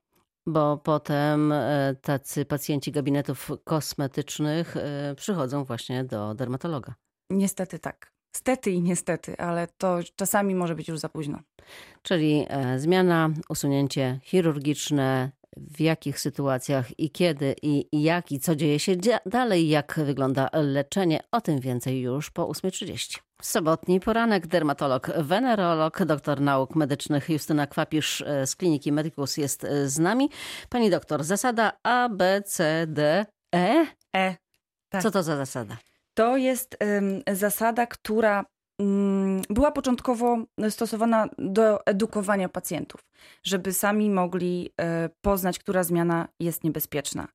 Bo 0.46 0.76
potem 0.76 1.52
e, 1.52 1.94
tacy 2.02 2.44
pacjenci 2.44 2.92
gabinetów 2.92 3.50
kosmetycznych 3.64 4.76
e, 4.76 5.14
przychodzą 5.14 5.64
właśnie 5.64 6.04
do 6.04 6.34
dermatologa. 6.34 6.94
Niestety 7.30 7.78
tak. 7.78 8.12
Stety 8.36 8.70
i 8.70 8.82
niestety, 8.82 9.36
ale 9.38 9.68
to 9.78 9.98
czasami 10.16 10.54
może 10.54 10.74
być 10.74 10.88
już 10.88 10.98
za 10.98 11.08
późno. 11.08 11.38
Czyli 12.02 12.46
zmiana, 12.76 13.30
usunięcie 13.48 14.20
chirurgiczne, 14.22 15.30
w 15.56 15.80
jakich 15.80 16.20
sytuacjach 16.20 17.00
i 17.00 17.10
kiedy 17.10 17.54
i 17.62 18.02
jak 18.02 18.32
i 18.32 18.40
co 18.40 18.56
dzieje 18.56 18.78
się 18.78 18.96
dalej, 19.26 19.68
jak 19.68 20.00
wygląda 20.04 20.50
leczenie. 20.52 21.20
O 21.32 21.40
tym 21.40 21.60
więcej 21.60 22.00
już 22.00 22.30
po 22.30 22.42
8.30. 22.42 23.18
Sobotni 23.42 24.00
poranek 24.00 24.46
dermatolog, 24.46 25.10
wenerolog, 25.18 26.04
doktor 26.04 26.40
nauk 26.40 26.74
medycznych 26.74 27.28
Justyna 27.28 27.66
Kwapisz 27.66 28.20
e, 28.20 28.46
z 28.46 28.56
kliniki 28.56 28.92
Medicus 28.92 29.36
jest 29.36 29.64
e, 29.64 29.88
z 29.88 29.98
nami. 29.98 30.30
Pani 30.68 30.90
doktor, 30.90 31.24
zasada 31.24 31.72
A, 31.82 32.08
B, 32.08 32.42
C, 32.42 32.86
D, 32.86 33.26
E? 33.54 33.86
E. 34.16 34.36
Tak. 34.88 35.02
Co 35.02 35.10
to 35.10 35.22
za 35.22 35.36
zasada? 35.36 35.76
To 36.14 36.36
jest 36.36 36.76
um, 36.80 37.22
zasada, 37.36 37.86
która 37.86 38.44
um, 38.78 39.42
była 39.50 39.72
początkowo 39.72 40.38
stosowana 40.70 41.28
do 41.38 41.86
edukowania 41.86 42.48
pacjentów, 42.48 43.00
żeby 43.42 43.72
sami 43.72 44.10
mogli 44.10 44.70
e, 44.80 45.08
poznać, 45.20 45.58
która 45.58 45.84
zmiana 45.84 46.28
jest 46.40 46.64
niebezpieczna. 46.64 47.28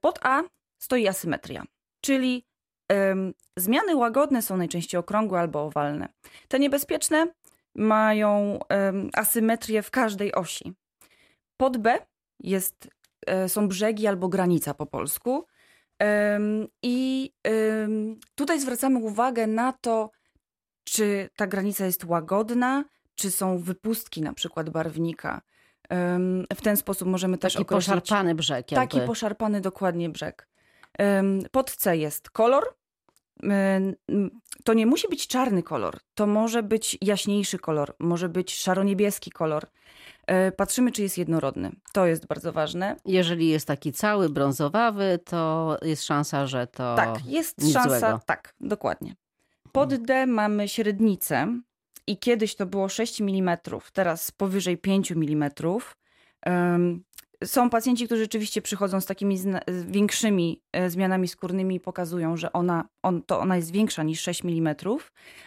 Pod 0.00 0.18
A 0.22 0.42
stoi 0.78 1.08
asymetria, 1.08 1.64
czyli 2.00 2.44
Zmiany 3.56 3.96
łagodne 3.96 4.42
są 4.42 4.56
najczęściej 4.56 4.98
okrągłe 4.98 5.40
albo 5.40 5.62
owalne. 5.64 6.08
Te 6.48 6.58
niebezpieczne 6.58 7.26
mają 7.74 8.58
asymetrię 9.14 9.82
w 9.82 9.90
każdej 9.90 10.34
osi. 10.34 10.74
Pod 11.56 11.76
B 11.76 11.98
jest, 12.40 12.88
e, 13.26 13.48
są 13.48 13.68
brzegi 13.68 14.06
albo 14.06 14.28
granica 14.28 14.74
po 14.74 14.86
polsku. 14.86 15.46
I 16.82 17.30
tutaj 18.34 18.60
zwracamy 18.60 18.98
uwagę 18.98 19.46
na 19.46 19.72
to, 19.72 20.10
czy 20.84 21.28
ta 21.36 21.46
granica 21.46 21.86
jest 21.86 22.04
łagodna, 22.04 22.84
czy 23.14 23.30
są 23.30 23.58
wypustki 23.58 24.22
na 24.22 24.32
przykład 24.32 24.70
barwnika. 24.70 25.40
W 26.54 26.60
ten 26.62 26.76
sposób 26.76 27.08
możemy 27.08 27.38
też 27.38 27.52
taki 27.52 27.62
określić... 27.62 27.86
poszarpany 27.86 28.34
brzeg. 28.34 28.72
Jakby. 28.72 28.86
Taki 28.86 29.06
poszarpany 29.06 29.60
dokładnie 29.60 30.08
brzeg. 30.08 30.48
Pod 31.50 31.76
C 31.76 31.96
jest 31.96 32.30
kolor. 32.30 32.74
To 34.64 34.74
nie 34.74 34.86
musi 34.86 35.08
być 35.08 35.26
czarny 35.26 35.62
kolor, 35.62 35.98
to 36.14 36.26
może 36.26 36.62
być 36.62 36.98
jaśniejszy 37.02 37.58
kolor, 37.58 37.94
może 37.98 38.28
być 38.28 38.54
szaro-niebieski 38.54 39.30
kolor. 39.30 39.66
E, 40.26 40.52
patrzymy, 40.52 40.92
czy 40.92 41.02
jest 41.02 41.18
jednorodny. 41.18 41.72
To 41.92 42.06
jest 42.06 42.26
bardzo 42.26 42.52
ważne. 42.52 42.96
Jeżeli 43.04 43.48
jest 43.48 43.66
taki 43.66 43.92
cały 43.92 44.28
brązowawy, 44.28 45.18
to 45.24 45.76
jest 45.82 46.04
szansa, 46.04 46.46
że 46.46 46.66
to. 46.66 46.96
Tak, 46.96 47.26
jest 47.26 47.72
szansa. 47.72 47.98
Złego. 47.98 48.20
Tak, 48.26 48.54
dokładnie. 48.60 49.14
Pod 49.72 49.94
D 49.94 50.26
mamy 50.26 50.68
średnicę 50.68 51.60
i 52.06 52.18
kiedyś 52.18 52.56
to 52.56 52.66
było 52.66 52.88
6 52.88 53.20
mm, 53.20 53.58
teraz 53.92 54.30
powyżej 54.30 54.78
5 54.78 55.12
mm. 55.12 55.50
Są 57.44 57.70
pacjenci, 57.70 58.06
którzy 58.06 58.22
rzeczywiście 58.22 58.62
przychodzą 58.62 59.00
z 59.00 59.06
takimi 59.06 59.38
większymi 59.86 60.62
e, 60.72 60.90
zmianami 60.90 61.28
skórnymi 61.28 61.74
i 61.74 61.80
pokazują, 61.80 62.36
że 62.36 62.52
ona, 62.52 62.88
on, 63.02 63.22
to 63.22 63.40
ona 63.40 63.56
jest 63.56 63.70
większa 63.72 64.02
niż 64.02 64.20
6 64.20 64.44
mm, 64.44 64.74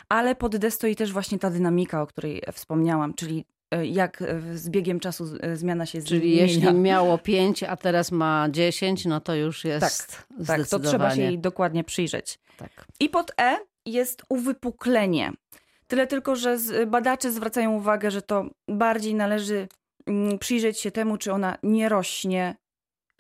ale 0.10 0.36
pod 0.36 0.58
D 0.58 0.72
stoi 0.72 0.96
też 0.96 1.14
właśnie 1.14 1.40
ta 1.40 1.50
dynamika, 1.50 2.02
o 2.02 2.08
której 2.08 2.42
wspomniałam, 2.54 3.14
czyli 3.14 3.46
e, 3.72 3.86
jak 3.86 4.24
z 4.56 4.70
biegiem 4.70 5.00
czasu 5.00 5.26
e, 5.42 5.56
zmiana 5.56 5.86
się 5.86 6.02
Czyli 6.02 6.30
zmienia. 6.30 6.42
jeśli 6.42 6.74
miało 6.74 7.18
5, 7.18 7.64
a 7.64 7.78
teraz 7.78 8.12
ma 8.12 8.48
10, 8.52 9.06
no 9.06 9.20
to 9.20 9.36
już 9.36 9.66
jest 9.66 10.08
tak, 10.08 10.26
tak, 10.48 10.68
to 10.68 10.80
trzeba 10.80 11.16
się 11.16 11.22
jej 11.22 11.40
dokładnie 11.40 11.84
przyjrzeć. 11.84 12.40
Tak. 12.58 12.86
I 13.00 13.10
pod 13.10 13.32
E 13.42 13.58
jest 13.86 14.24
uwypuklenie. 14.30 15.32
Tyle 15.88 16.08
tylko, 16.08 16.36
że 16.36 16.58
badacze 16.88 17.32
zwracają 17.32 17.72
uwagę, 17.72 18.12
że 18.12 18.22
to 18.22 18.46
bardziej 18.68 19.16
należy 19.16 19.68
przyjrzeć 20.40 20.80
się 20.80 20.92
temu, 20.92 21.18
czy 21.18 21.34
ona 21.34 21.58
nie 21.64 21.90
rośnie 21.90 22.56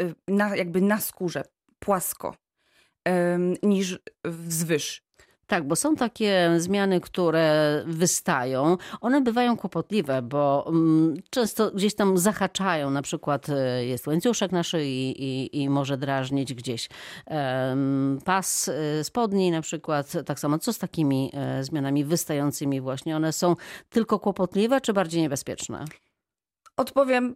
y, 0.01 0.15
na, 0.27 0.55
jakby 0.55 0.81
na 0.81 0.99
skórze 0.99 1.43
płasko 1.79 2.35
niż 3.63 3.99
wzwyż. 4.25 5.03
Tak, 5.49 5.67
bo 5.67 5.75
są 5.75 5.95
takie 5.95 6.49
zmiany, 6.57 7.01
które 7.01 7.83
wystają. 7.87 8.77
One 9.01 9.21
bywają 9.21 9.57
kłopotliwe, 9.57 10.21
bo 10.21 10.65
mm, 10.67 11.15
często 11.29 11.71
gdzieś 11.71 11.95
tam 11.95 12.17
zahaczają. 12.17 12.91
Na 12.91 13.01
przykład 13.01 13.49
y, 13.49 13.85
jest 13.85 14.07
łańcuszek 14.07 14.51
na 14.51 14.63
szyi 14.63 15.23
i, 15.23 15.61
i 15.61 15.69
może 15.69 15.97
drażnić 15.97 16.53
gdzieś 16.53 16.89
pas 18.25 18.67
y, 18.67 19.03
spodni 19.03 19.51
na 19.51 19.61
przykład. 19.61 20.11
Tak 20.25 20.39
samo, 20.39 20.59
co 20.59 20.73
z 20.73 20.77
takimi 20.77 21.31
e, 21.33 21.63
zmianami 21.63 22.05
wystającymi 22.05 22.81
właśnie? 22.81 23.15
One 23.15 23.33
są 23.33 23.55
tylko 23.89 24.19
kłopotliwe, 24.19 24.81
czy 24.81 24.93
bardziej 24.93 25.21
niebezpieczne? 25.21 25.85
Odpowiem 26.79 27.35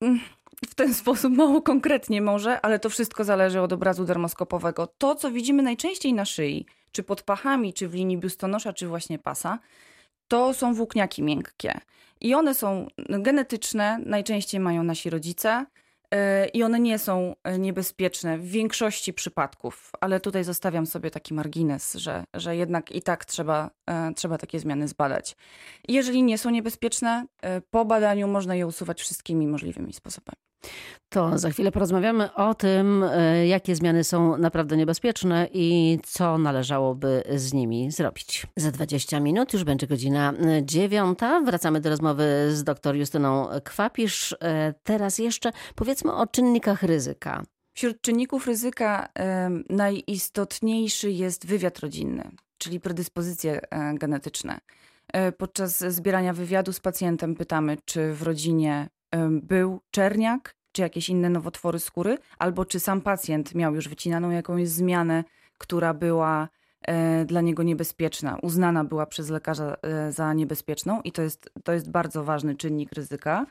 mm, 0.00 0.20
w 0.66 0.74
ten 0.74 0.94
sposób 0.94 1.32
mało 1.32 1.62
konkretnie 1.62 2.22
może, 2.22 2.60
ale 2.60 2.78
to 2.78 2.90
wszystko 2.90 3.24
zależy 3.24 3.60
od 3.60 3.72
obrazu 3.72 4.04
dermoskopowego. 4.04 4.86
To, 4.98 5.14
co 5.14 5.30
widzimy 5.30 5.62
najczęściej 5.62 6.14
na 6.14 6.24
szyi, 6.24 6.66
czy 6.92 7.02
pod 7.02 7.22
pachami, 7.22 7.74
czy 7.74 7.88
w 7.88 7.94
linii 7.94 8.18
biustonosza, 8.18 8.72
czy 8.72 8.88
właśnie 8.88 9.18
pasa, 9.18 9.58
to 10.28 10.54
są 10.54 10.74
włókniaki 10.74 11.22
miękkie. 11.22 11.80
I 12.20 12.34
one 12.34 12.54
są 12.54 12.86
genetyczne, 13.08 13.98
najczęściej 14.06 14.60
mają 14.60 14.82
nasi 14.82 15.10
rodzice. 15.10 15.66
E, 16.14 16.46
I 16.46 16.62
one 16.62 16.80
nie 16.80 16.98
są 16.98 17.34
e, 17.44 17.58
niebezpieczne 17.58 18.38
w 18.38 18.48
większości 18.48 19.12
przypadków, 19.12 19.90
ale 20.00 20.20
tutaj 20.20 20.44
zostawiam 20.44 20.86
sobie 20.86 21.10
taki 21.10 21.34
margines, 21.34 21.94
że, 21.94 22.24
że 22.34 22.56
jednak 22.56 22.92
i 22.92 23.02
tak 23.02 23.24
trzeba, 23.24 23.70
e, 23.86 24.14
trzeba 24.14 24.38
takie 24.38 24.60
zmiany 24.60 24.88
zbadać. 24.88 25.36
jeżeli 25.88 26.22
nie 26.22 26.38
są 26.38 26.50
niebezpieczne, 26.50 27.26
po 27.70 27.84
badaniu 27.84 28.28
można 28.28 28.54
je 28.54 28.66
usuwać 28.66 29.00
wszystkimi 29.00 29.46
możliwymi 29.46 29.92
sposobami. 29.92 30.47
To 31.08 31.38
za 31.38 31.50
chwilę 31.50 31.72
porozmawiamy 31.72 32.34
o 32.34 32.54
tym, 32.54 33.04
e, 33.12 33.46
jakie 33.46 33.76
zmiany 33.76 34.04
są 34.04 34.36
naprawdę 34.36 34.76
niebezpieczne 34.76 35.48
i 35.52 35.98
co 36.04 36.38
należałoby 36.38 37.22
z 37.34 37.52
nimi 37.52 37.90
zrobić. 37.90 38.46
Za 38.56 38.70
20 38.70 39.20
minut 39.20 39.52
już 39.52 39.64
będzie 39.64 39.86
godzina 39.86 40.34
dziewiąta. 40.62 41.40
Wracamy 41.40 41.80
do 41.80 41.90
rozmowy 41.90 42.48
z 42.50 42.64
dr 42.64 42.96
Justyną 42.96 43.48
Kwapisz. 43.64 44.36
E, 44.40 44.74
teraz 44.82 45.18
jeszcze 45.18 45.52
powiedzmy 45.74 46.12
o 46.12 46.26
czynnikach 46.26 46.82
ryzyka. 46.82 47.42
Wśród 47.76 48.00
czynników 48.00 48.46
ryzyka 48.46 49.08
najistotniejszy 49.70 51.10
jest 51.10 51.46
wywiad 51.46 51.78
rodzinny, 51.78 52.30
czyli 52.58 52.80
predyspozycje 52.80 53.60
e, 53.70 53.94
genetyczne. 53.94 54.60
E, 55.12 55.32
podczas 55.32 55.78
zbierania 55.78 56.32
wywiadu 56.32 56.72
z 56.72 56.80
pacjentem 56.80 57.34
pytamy, 57.34 57.76
czy 57.84 58.12
w 58.12 58.22
rodzinie 58.22 58.88
był 59.30 59.80
czerniak, 59.90 60.54
czy 60.72 60.82
jakieś 60.82 61.08
inne 61.08 61.30
nowotwory 61.30 61.78
skóry, 61.78 62.18
albo 62.38 62.64
czy 62.64 62.80
sam 62.80 63.00
pacjent 63.00 63.54
miał 63.54 63.74
już 63.74 63.88
wycinaną 63.88 64.30
jakąś 64.30 64.68
zmianę, 64.68 65.24
która 65.58 65.94
była 65.94 66.48
e, 66.82 67.24
dla 67.24 67.40
niego 67.40 67.62
niebezpieczna, 67.62 68.38
uznana 68.42 68.84
była 68.84 69.06
przez 69.06 69.28
lekarza 69.28 69.76
za 70.10 70.32
niebezpieczną 70.32 71.00
i 71.02 71.12
to 71.12 71.22
jest, 71.22 71.50
to 71.64 71.72
jest 71.72 71.90
bardzo 71.90 72.24
ważny 72.24 72.56
czynnik 72.56 72.92
ryzyka. 72.92 73.46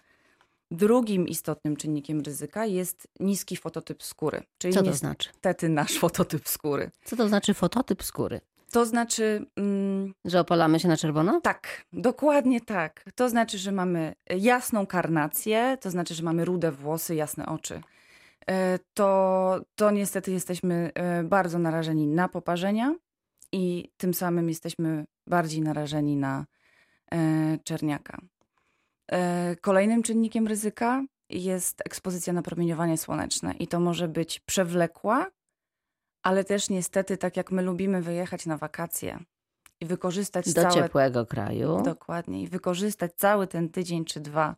Drugim 0.72 1.28
istotnym 1.28 1.76
czynnikiem 1.76 2.22
ryzyka 2.22 2.66
jest 2.66 3.08
niski 3.20 3.58
fototyp 3.58 4.04
skóry. 4.04 4.44
Czyli 4.58 4.74
Co 4.74 4.84
to 4.84 4.94
znaczy? 4.94 5.30
Niestety 5.30 5.70
nasz 5.70 6.00
fototyp 6.00 6.48
skóry. 6.48 6.92
Co 7.04 7.16
to 7.16 7.28
znaczy 7.28 7.54
fototyp 7.54 8.04
skóry? 8.04 8.42
To 8.72 8.86
znaczy. 8.86 9.46
Mm, 9.56 10.14
że 10.26 10.40
opalamy 10.40 10.80
się 10.80 10.88
na 10.88 10.98
czerwono? 10.98 11.42
Tak, 11.42 11.86
dokładnie 11.94 12.62
tak. 12.62 13.04
To 13.16 13.30
znaczy, 13.30 13.58
że 13.58 13.72
mamy 13.72 14.14
jasną 14.30 14.88
karnację, 14.88 15.78
to 15.82 15.92
znaczy, 15.92 16.14
że 16.14 16.24
mamy 16.24 16.46
rude 16.46 16.72
włosy, 16.72 17.16
jasne 17.16 17.46
oczy. 17.46 17.82
E, 18.50 18.80
to, 18.94 19.62
to 19.76 19.92
niestety 19.92 20.32
jesteśmy 20.32 20.92
e, 20.96 21.24
bardzo 21.24 21.60
narażeni 21.60 22.08
na 22.08 22.30
poparzenia 22.30 22.96
i 23.52 23.92
tym 23.98 24.14
samym 24.14 24.50
jesteśmy 24.50 25.06
bardziej 25.28 25.62
narażeni 25.62 26.16
na 26.16 26.46
e, 27.12 27.18
czerniaka. 27.64 28.22
E, 29.12 29.56
kolejnym 29.62 30.04
czynnikiem 30.04 30.48
ryzyka 30.48 31.04
jest 31.30 31.82
ekspozycja 31.86 32.34
na 32.34 32.42
promieniowanie 32.42 32.98
słoneczne 32.98 33.54
i 33.54 33.68
to 33.68 33.80
może 33.80 34.08
być 34.08 34.40
przewlekła, 34.40 35.28
ale 36.24 36.44
też 36.44 36.70
niestety, 36.70 37.18
tak 37.18 37.38
jak 37.38 37.52
my 37.52 37.62
lubimy 37.62 38.02
wyjechać 38.02 38.46
na 38.46 38.58
wakacje 38.58 39.20
i 39.82 39.86
wykorzystać 39.86 40.54
do 40.54 40.62
całe... 40.62 40.74
ciepłego 40.74 41.26
kraju. 41.26 41.82
Dokładnie. 41.86 42.42
I 42.42 42.48
wykorzystać 42.48 43.12
cały 43.16 43.48
ten 43.48 43.70
tydzień 43.70 44.06
czy 44.06 44.20
dwa, 44.20 44.56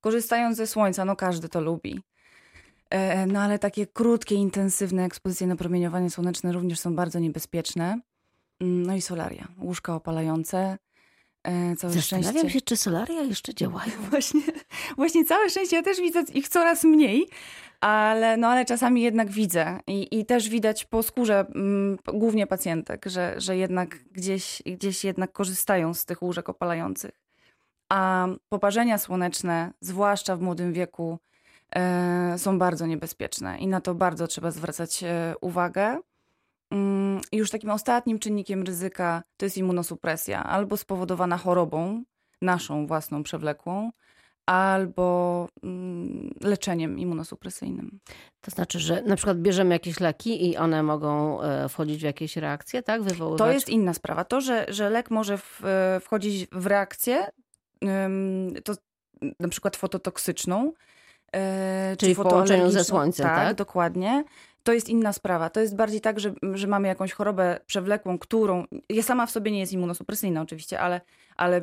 korzystając 0.00 0.56
ze 0.56 0.66
słońca, 0.66 1.04
no 1.04 1.16
każdy 1.16 1.48
to 1.48 1.60
lubi. 1.60 2.00
E, 2.90 3.26
no 3.26 3.40
ale 3.40 3.58
takie 3.58 3.86
krótkie, 3.86 4.34
intensywne 4.34 5.04
ekspozycje 5.04 5.46
na 5.46 5.56
promieniowanie 5.56 6.10
słoneczne 6.10 6.52
również 6.52 6.80
są 6.80 6.94
bardzo 6.94 7.18
niebezpieczne. 7.18 8.00
Mm, 8.60 8.86
no 8.86 8.94
i 8.94 9.00
solaria, 9.00 9.48
łóżka 9.58 9.94
opalające, 9.94 10.78
E, 11.42 11.76
całe 11.76 11.92
Zastanawiam 11.92 12.32
szczęście. 12.32 12.50
się, 12.50 12.60
czy 12.60 12.76
solaria 12.76 13.22
jeszcze 13.22 13.54
działają. 13.54 13.92
Właśnie, 14.10 14.40
właśnie 14.96 15.24
całe 15.24 15.50
szczęście, 15.50 15.76
ja 15.76 15.82
też 15.82 16.00
widzę 16.00 16.22
ich 16.34 16.48
coraz 16.48 16.84
mniej, 16.84 17.28
ale, 17.80 18.36
no, 18.36 18.48
ale 18.48 18.64
czasami 18.64 19.02
jednak 19.02 19.30
widzę 19.30 19.80
i, 19.86 20.18
i 20.20 20.26
też 20.26 20.48
widać 20.48 20.84
po 20.84 21.02
skórze 21.02 21.38
m, 21.38 21.46
mm, 21.54 21.98
głównie 22.06 22.46
pacjentek, 22.46 23.06
że, 23.06 23.34
że 23.36 23.56
jednak 23.56 23.98
gdzieś, 24.12 24.62
gdzieś 24.66 25.04
jednak 25.04 25.32
korzystają 25.32 25.94
z 25.94 26.04
tych 26.04 26.22
łóżek 26.22 26.48
opalających. 26.48 27.20
A 27.88 28.26
poparzenia 28.48 28.98
słoneczne, 28.98 29.72
zwłaszcza 29.80 30.36
w 30.36 30.40
młodym 30.40 30.72
wieku, 30.72 31.18
e, 31.76 32.34
są 32.38 32.58
bardzo 32.58 32.86
niebezpieczne 32.86 33.58
i 33.58 33.66
na 33.66 33.80
to 33.80 33.94
bardzo 33.94 34.26
trzeba 34.26 34.50
zwracać 34.50 35.04
e, 35.04 35.34
uwagę. 35.40 36.00
Mm, 36.70 37.20
już 37.32 37.50
takim 37.50 37.70
ostatnim 37.70 38.18
czynnikiem 38.18 38.62
ryzyka 38.62 39.22
to 39.36 39.46
jest 39.46 39.58
immunosupresja, 39.58 40.44
albo 40.44 40.76
spowodowana 40.76 41.38
chorobą, 41.38 42.02
naszą 42.42 42.86
własną 42.86 43.22
przewlekłą, 43.22 43.90
albo 44.48 45.48
mm, 45.62 46.34
leczeniem 46.42 46.98
immunosupresyjnym. 46.98 48.00
To 48.40 48.50
znaczy, 48.50 48.78
że 48.78 49.02
na 49.02 49.16
przykład 49.16 49.38
bierzemy 49.38 49.74
jakieś 49.74 50.00
leki 50.00 50.50
i 50.50 50.56
one 50.56 50.82
mogą 50.82 51.42
e, 51.42 51.68
wchodzić 51.68 52.00
w 52.00 52.04
jakieś 52.04 52.36
reakcje, 52.36 52.82
tak? 52.82 53.02
Wywoływać... 53.02 53.38
To 53.38 53.52
jest 53.52 53.68
inna 53.68 53.94
sprawa. 53.94 54.24
To, 54.24 54.40
że, 54.40 54.66
że 54.68 54.90
lek 54.90 55.10
może 55.10 55.38
w, 55.38 55.64
e, 55.64 56.00
wchodzić 56.00 56.46
w 56.52 56.66
reakcję, 56.66 57.30
to 58.64 58.74
na 59.40 59.48
przykład 59.48 59.76
fototoksyczną, 59.76 60.72
e, 61.32 61.96
Czyli 61.98 62.14
w 62.14 62.22
połączeniu 62.22 62.70
ze 62.70 62.84
słońcem, 62.84 63.26
tak? 63.26 63.36
tak? 63.36 63.56
dokładnie 63.56 64.24
to 64.62 64.72
jest 64.72 64.88
inna 64.88 65.12
sprawa. 65.12 65.50
To 65.50 65.60
jest 65.60 65.76
bardziej 65.76 66.00
tak, 66.00 66.20
że, 66.20 66.32
że 66.52 66.66
mamy 66.66 66.88
jakąś 66.88 67.12
chorobę 67.12 67.60
przewlekłą, 67.66 68.18
którą 68.18 68.64
ja 68.88 69.02
sama 69.02 69.26
w 69.26 69.30
sobie 69.30 69.50
nie 69.50 69.60
jest 69.60 69.72
immunosupresyjna 69.72 70.42
oczywiście, 70.42 70.80
ale, 70.80 71.00
ale 71.38 71.60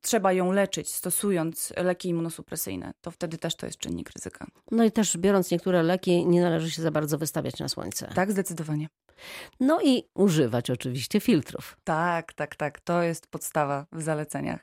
trzeba 0.00 0.32
ją 0.32 0.52
leczyć 0.52 0.92
stosując 0.92 1.72
leki 1.76 2.08
immunosupresyjne. 2.08 2.92
To 3.00 3.10
wtedy 3.10 3.38
też 3.38 3.56
to 3.56 3.66
jest 3.66 3.78
czynnik 3.78 4.10
ryzyka. 4.16 4.46
No 4.70 4.84
i 4.84 4.92
też 4.92 5.16
biorąc 5.16 5.50
niektóre 5.50 5.82
leki, 5.82 6.26
nie 6.26 6.40
należy 6.40 6.70
się 6.70 6.82
za 6.82 6.90
bardzo 6.90 7.18
wystawiać 7.18 7.58
na 7.58 7.68
słońce. 7.68 8.12
Tak, 8.14 8.32
zdecydowanie. 8.32 8.88
No 9.60 9.80
i 9.84 10.02
używać 10.14 10.70
oczywiście 10.70 11.20
filtrów. 11.20 11.76
Tak, 11.84 12.32
tak, 12.32 12.56
tak. 12.56 12.80
To 12.80 13.02
jest 13.02 13.26
podstawa 13.26 13.86
w 13.92 14.02
zaleceniach. 14.02 14.60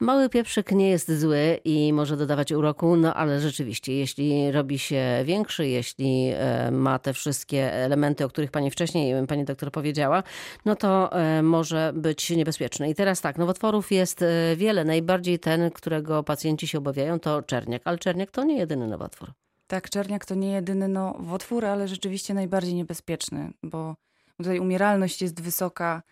Mały 0.00 0.28
pieprzyk 0.28 0.72
nie 0.72 0.90
jest 0.90 1.20
zły 1.20 1.60
i 1.64 1.92
może 1.92 2.16
dodawać 2.16 2.52
uroku, 2.52 2.96
no 2.96 3.14
ale 3.14 3.40
rzeczywiście, 3.40 3.92
jeśli 3.92 4.52
robi 4.52 4.78
się 4.78 5.22
większy, 5.24 5.68
jeśli 5.68 6.30
e, 6.34 6.70
ma 6.70 6.98
te 6.98 7.12
wszystkie 7.12 7.72
elementy, 7.72 8.24
o 8.24 8.28
których 8.28 8.50
pani 8.50 8.70
wcześniej, 8.70 9.26
pani 9.26 9.44
doktor 9.44 9.70
powiedziała, 9.70 10.22
no 10.64 10.76
to 10.76 11.12
e, 11.12 11.42
może 11.42 11.92
być 11.94 12.30
niebezpieczny. 12.30 12.90
I 12.90 12.94
teraz 12.94 13.20
tak, 13.20 13.35
nowotworów 13.38 13.92
jest 13.92 14.22
e, 14.22 14.56
wiele. 14.56 14.84
Najbardziej 14.84 15.38
ten, 15.38 15.70
którego 15.70 16.22
pacjenci 16.22 16.68
się 16.68 16.78
obawiają, 16.78 17.20
to 17.20 17.42
czerniak. 17.42 17.82
Ale 17.84 17.98
czerniak 17.98 18.30
to 18.30 18.44
nie 18.44 18.58
jedyny 18.58 18.86
nowotwór. 18.86 19.32
Tak, 19.66 19.90
czerniak 19.90 20.24
to 20.24 20.34
nie 20.34 20.52
jedyny 20.52 20.88
nowotwór, 20.88 21.64
ale 21.64 21.88
rzeczywiście 21.88 22.34
najbardziej 22.34 22.74
niebezpieczny, 22.74 23.52
bo 23.62 23.96
tutaj 24.36 24.60
umieralność 24.60 25.22
jest 25.22 25.40
wysoka. 25.40 26.02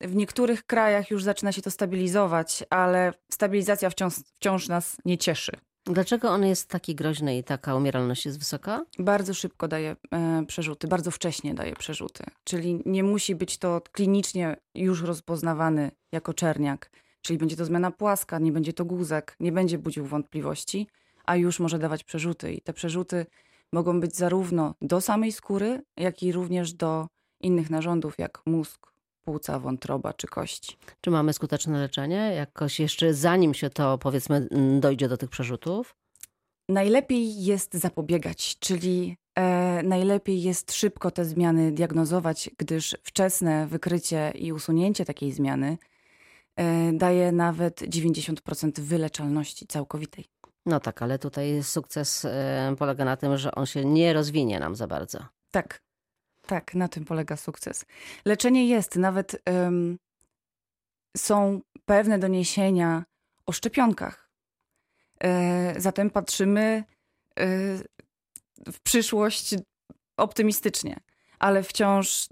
W 0.00 0.14
niektórych 0.14 0.66
krajach 0.66 1.10
już 1.10 1.24
zaczyna 1.24 1.52
się 1.52 1.62
to 1.62 1.70
stabilizować, 1.70 2.64
ale 2.70 3.12
stabilizacja 3.32 3.90
wciąż, 3.90 4.14
wciąż 4.34 4.68
nas 4.68 4.96
nie 5.04 5.18
cieszy. 5.18 5.52
Dlaczego 5.88 6.30
on 6.30 6.46
jest 6.46 6.68
taki 6.68 6.94
groźny 6.94 7.38
i 7.38 7.44
taka 7.44 7.74
umieralność 7.74 8.26
jest 8.26 8.38
wysoka? 8.38 8.84
Bardzo 8.98 9.34
szybko 9.34 9.68
daje 9.68 9.96
e, 10.10 10.44
przerzuty, 10.46 10.88
bardzo 10.88 11.10
wcześnie 11.10 11.54
daje 11.54 11.76
przerzuty. 11.76 12.24
Czyli 12.44 12.82
nie 12.86 13.02
musi 13.04 13.34
być 13.34 13.58
to 13.58 13.80
klinicznie 13.92 14.56
już 14.74 15.02
rozpoznawany 15.02 15.90
jako 16.12 16.34
czerniak. 16.34 16.90
Czyli 17.20 17.38
będzie 17.38 17.56
to 17.56 17.64
zmiana 17.64 17.90
płaska, 17.90 18.38
nie 18.38 18.52
będzie 18.52 18.72
to 18.72 18.84
guzek, 18.84 19.36
nie 19.40 19.52
będzie 19.52 19.78
budził 19.78 20.06
wątpliwości 20.06 20.86
a 21.28 21.36
już 21.36 21.60
może 21.60 21.78
dawać 21.78 22.04
przerzuty. 22.04 22.52
I 22.52 22.60
te 22.60 22.72
przerzuty 22.72 23.26
mogą 23.72 24.00
być 24.00 24.16
zarówno 24.16 24.74
do 24.82 25.00
samej 25.00 25.32
skóry, 25.32 25.82
jak 25.96 26.22
i 26.22 26.32
również 26.32 26.72
do 26.72 27.06
innych 27.40 27.70
narządów, 27.70 28.18
jak 28.18 28.42
mózg, 28.46 28.92
płuca, 29.28 29.58
wątroba 29.58 30.12
czy 30.12 30.26
kości. 30.26 30.76
Czy 31.00 31.10
mamy 31.10 31.32
skuteczne 31.32 31.78
leczenie? 31.78 32.32
Jakoś 32.36 32.80
jeszcze 32.80 33.14
zanim 33.14 33.54
się 33.54 33.70
to, 33.70 33.98
powiedzmy, 33.98 34.48
dojdzie 34.80 35.08
do 35.08 35.16
tych 35.16 35.30
przerzutów? 35.30 35.96
Najlepiej 36.68 37.44
jest 37.44 37.74
zapobiegać, 37.74 38.58
czyli 38.58 39.16
e, 39.34 39.82
najlepiej 39.82 40.42
jest 40.42 40.72
szybko 40.72 41.10
te 41.10 41.24
zmiany 41.24 41.72
diagnozować, 41.72 42.50
gdyż 42.58 42.96
wczesne 43.02 43.66
wykrycie 43.66 44.32
i 44.34 44.52
usunięcie 44.52 45.04
takiej 45.04 45.32
zmiany 45.32 45.78
e, 46.56 46.92
daje 46.92 47.32
nawet 47.32 47.80
90% 47.80 48.80
wyleczalności 48.80 49.66
całkowitej. 49.66 50.24
No 50.66 50.80
tak, 50.80 51.02
ale 51.02 51.18
tutaj 51.18 51.62
sukces 51.62 52.24
e, 52.24 52.74
polega 52.78 53.04
na 53.04 53.16
tym, 53.16 53.36
że 53.36 53.54
on 53.54 53.66
się 53.66 53.84
nie 53.84 54.12
rozwinie 54.12 54.60
nam 54.60 54.76
za 54.76 54.86
bardzo. 54.86 55.18
Tak, 55.50 55.87
tak, 56.48 56.74
na 56.74 56.88
tym 56.88 57.04
polega 57.04 57.36
sukces. 57.36 57.84
Leczenie 58.24 58.68
jest, 58.68 58.96
nawet 58.96 59.42
um, 59.46 59.98
są 61.16 61.60
pewne 61.84 62.18
doniesienia 62.18 63.04
o 63.46 63.52
szczepionkach. 63.52 64.30
E, 65.24 65.80
zatem 65.80 66.10
patrzymy 66.10 66.84
e, 67.38 67.46
w 68.72 68.80
przyszłość 68.82 69.54
optymistycznie, 70.16 71.00
ale 71.38 71.62
wciąż 71.62 72.28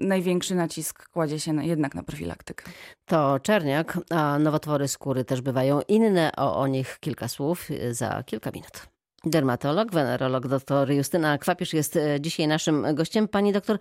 największy 0.00 0.54
nacisk 0.54 1.08
kładzie 1.08 1.40
się 1.40 1.52
na, 1.52 1.64
jednak 1.64 1.94
na 1.94 2.02
profilaktykę. 2.02 2.64
To 3.04 3.40
czerniak, 3.40 3.98
a 4.10 4.38
nowotwory 4.38 4.88
skóry 4.88 5.24
też 5.24 5.40
bywają 5.40 5.80
inne. 5.88 6.32
O, 6.36 6.56
o 6.56 6.66
nich 6.66 6.98
kilka 7.00 7.28
słów 7.28 7.70
y, 7.70 7.94
za 7.94 8.22
kilka 8.22 8.50
minut. 8.50 8.93
Dermatolog, 9.26 9.90
wenerolog 9.90 10.48
dr 10.48 10.90
Justyna 10.90 11.38
Kwapisz 11.38 11.72
jest 11.72 11.96
y, 11.96 12.20
dzisiaj 12.20 12.48
naszym 12.48 12.94
gościem. 12.94 13.28
Pani 13.28 13.52
doktor, 13.52 13.78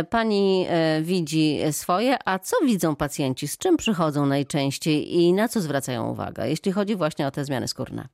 y, 0.00 0.04
pani 0.04 0.66
widzi 1.02 1.58
swoje, 1.70 2.16
a 2.24 2.38
co 2.38 2.56
widzą 2.66 2.96
pacjenci? 2.96 3.48
Z 3.48 3.58
czym 3.58 3.76
przychodzą 3.76 4.26
najczęściej 4.26 5.14
i 5.14 5.32
na 5.32 5.48
co 5.48 5.60
zwracają 5.60 6.10
uwagę, 6.10 6.48
jeśli 6.48 6.72
chodzi 6.72 6.96
właśnie 6.96 7.26
o 7.26 7.30
te 7.30 7.44
zmiany 7.44 7.68
skórne? 7.68 8.08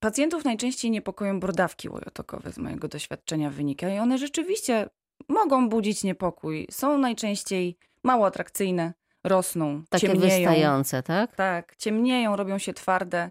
Pacjentów 0.00 0.44
najczęściej 0.44 0.90
niepokoją 0.90 1.40
brodawki 1.40 1.88
łojotokowe 1.88 2.52
z 2.52 2.58
mojego 2.58 2.88
doświadczenia 2.88 3.50
wynika 3.50 3.88
i 3.88 3.98
one 3.98 4.18
rzeczywiście 4.18 4.88
mogą 5.28 5.68
budzić 5.68 6.04
niepokój. 6.04 6.66
Są 6.70 6.98
najczęściej 6.98 7.76
mało 8.04 8.26
atrakcyjne, 8.26 8.92
rosną, 9.24 9.82
Takie 9.90 10.06
ciemnieją. 10.06 10.38
wystające, 10.38 11.02
tak? 11.02 11.36
Tak, 11.36 11.76
ciemnieją, 11.76 12.36
robią 12.36 12.58
się 12.58 12.74
twarde. 12.74 13.30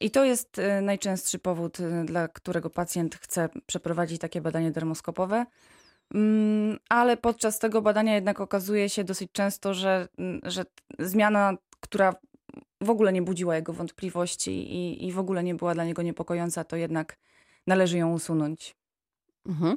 I 0.00 0.10
to 0.10 0.24
jest 0.24 0.58
e, 0.58 0.80
najczęstszy 0.80 1.38
powód, 1.38 1.80
e, 1.80 2.04
dla 2.04 2.28
którego 2.28 2.70
pacjent 2.70 3.14
chce 3.14 3.48
przeprowadzić 3.66 4.20
takie 4.20 4.40
badanie 4.40 4.70
dermoskopowe. 4.70 5.46
Mm, 6.14 6.78
ale 6.88 7.16
podczas 7.16 7.58
tego 7.58 7.82
badania 7.82 8.14
jednak 8.14 8.40
okazuje 8.40 8.88
się 8.88 9.04
dosyć 9.04 9.32
często, 9.32 9.74
że, 9.74 10.08
mm, 10.18 10.40
że 10.44 10.64
zmiana, 10.98 11.54
która 11.80 12.12
w 12.80 12.90
ogóle 12.90 13.12
nie 13.12 13.22
budziła 13.22 13.56
jego 13.56 13.72
wątpliwości 13.72 14.50
i, 14.50 15.06
i 15.06 15.12
w 15.12 15.18
ogóle 15.18 15.44
nie 15.44 15.54
była 15.54 15.74
dla 15.74 15.84
niego 15.84 16.02
niepokojąca, 16.02 16.64
to 16.64 16.76
jednak 16.76 17.16
należy 17.66 17.98
ją 17.98 18.12
usunąć. 18.12 18.76
Mhm. 19.46 19.76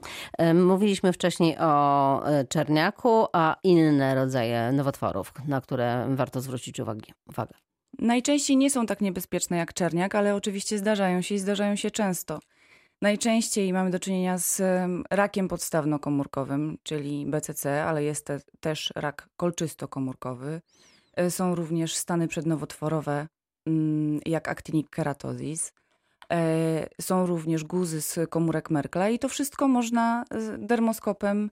Mówiliśmy 0.66 1.14
wcześniej 1.14 1.58
o 1.60 2.22
e, 2.28 2.46
czerniaku, 2.46 3.26
a 3.34 3.56
inne 3.64 4.16
rodzaje 4.16 4.72
nowotworów, 4.72 5.34
na 5.48 5.62
które 5.62 6.08
warto 6.16 6.42
zwrócić 6.42 6.80
uwagę. 6.80 7.14
Najczęściej 8.00 8.58
nie 8.58 8.70
są 8.70 8.86
tak 8.86 9.02
niebezpieczne 9.02 9.58
jak 9.58 9.74
czerniak, 9.74 10.16
ale 10.16 10.36
oczywiście 10.36 10.78
zdarzają 10.78 11.22
się 11.22 11.36
i 11.36 11.40
zdarzają 11.40 11.76
się 11.76 11.92
często. 11.92 12.40
Najczęściej 13.02 13.74
mamy 13.74 13.90
do 13.90 14.00
czynienia 14.00 14.38
z 14.38 14.62
rakiem 15.12 15.48
podstawnokomórkowym, 15.48 16.78
czyli 16.84 17.26
BCC, 17.26 17.84
ale 17.84 18.04
jest 18.04 18.26
te, 18.26 18.40
też 18.60 18.94
rak 18.96 19.30
kolczystokomórkowy. 19.38 20.62
E, 21.16 21.32
są 21.32 21.56
również 21.56 21.96
stany 21.96 22.28
przednowotworowe, 22.28 23.28
mm, 23.66 24.20
jak 24.26 24.48
actinic 24.48 24.90
keratosis. 24.90 25.74
E, 26.32 26.88
są 27.02 27.26
również 27.26 27.64
guzy 27.64 28.02
z 28.02 28.30
komórek 28.30 28.70
Merkla 28.70 29.10
i 29.10 29.20
to 29.20 29.30
wszystko 29.30 29.68
można 29.68 30.24
dermoskopem 30.58 31.50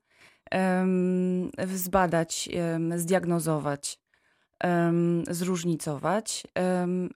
zbadać, 1.76 2.50
zdiagnozować, 2.96 4.00
zróżnicować, 5.30 6.44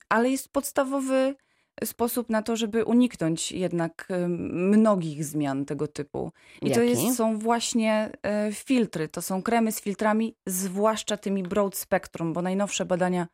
ale 0.09 0.29
jest 0.29 0.53
podstawowy 0.53 1.35
sposób 1.83 2.29
na 2.29 2.41
to, 2.41 2.55
żeby 2.55 2.85
uniknąć 2.85 3.51
jednak 3.51 4.07
mnogich 4.49 5.25
zmian 5.25 5.65
tego 5.65 5.87
typu. 5.87 6.31
I 6.61 6.69
Jaki? 6.69 6.79
to 6.79 6.83
jest, 6.83 7.17
są 7.17 7.39
właśnie 7.39 8.11
e, 8.23 8.51
filtry, 8.51 9.07
to 9.07 9.21
są 9.21 9.43
kremy 9.43 9.71
z 9.71 9.81
filtrami, 9.81 10.35
zwłaszcza 10.45 11.17
tymi 11.17 11.43
broad 11.43 11.77
spectrum, 11.77 12.33
bo 12.33 12.41
najnowsze 12.41 12.85
badania 12.85 13.27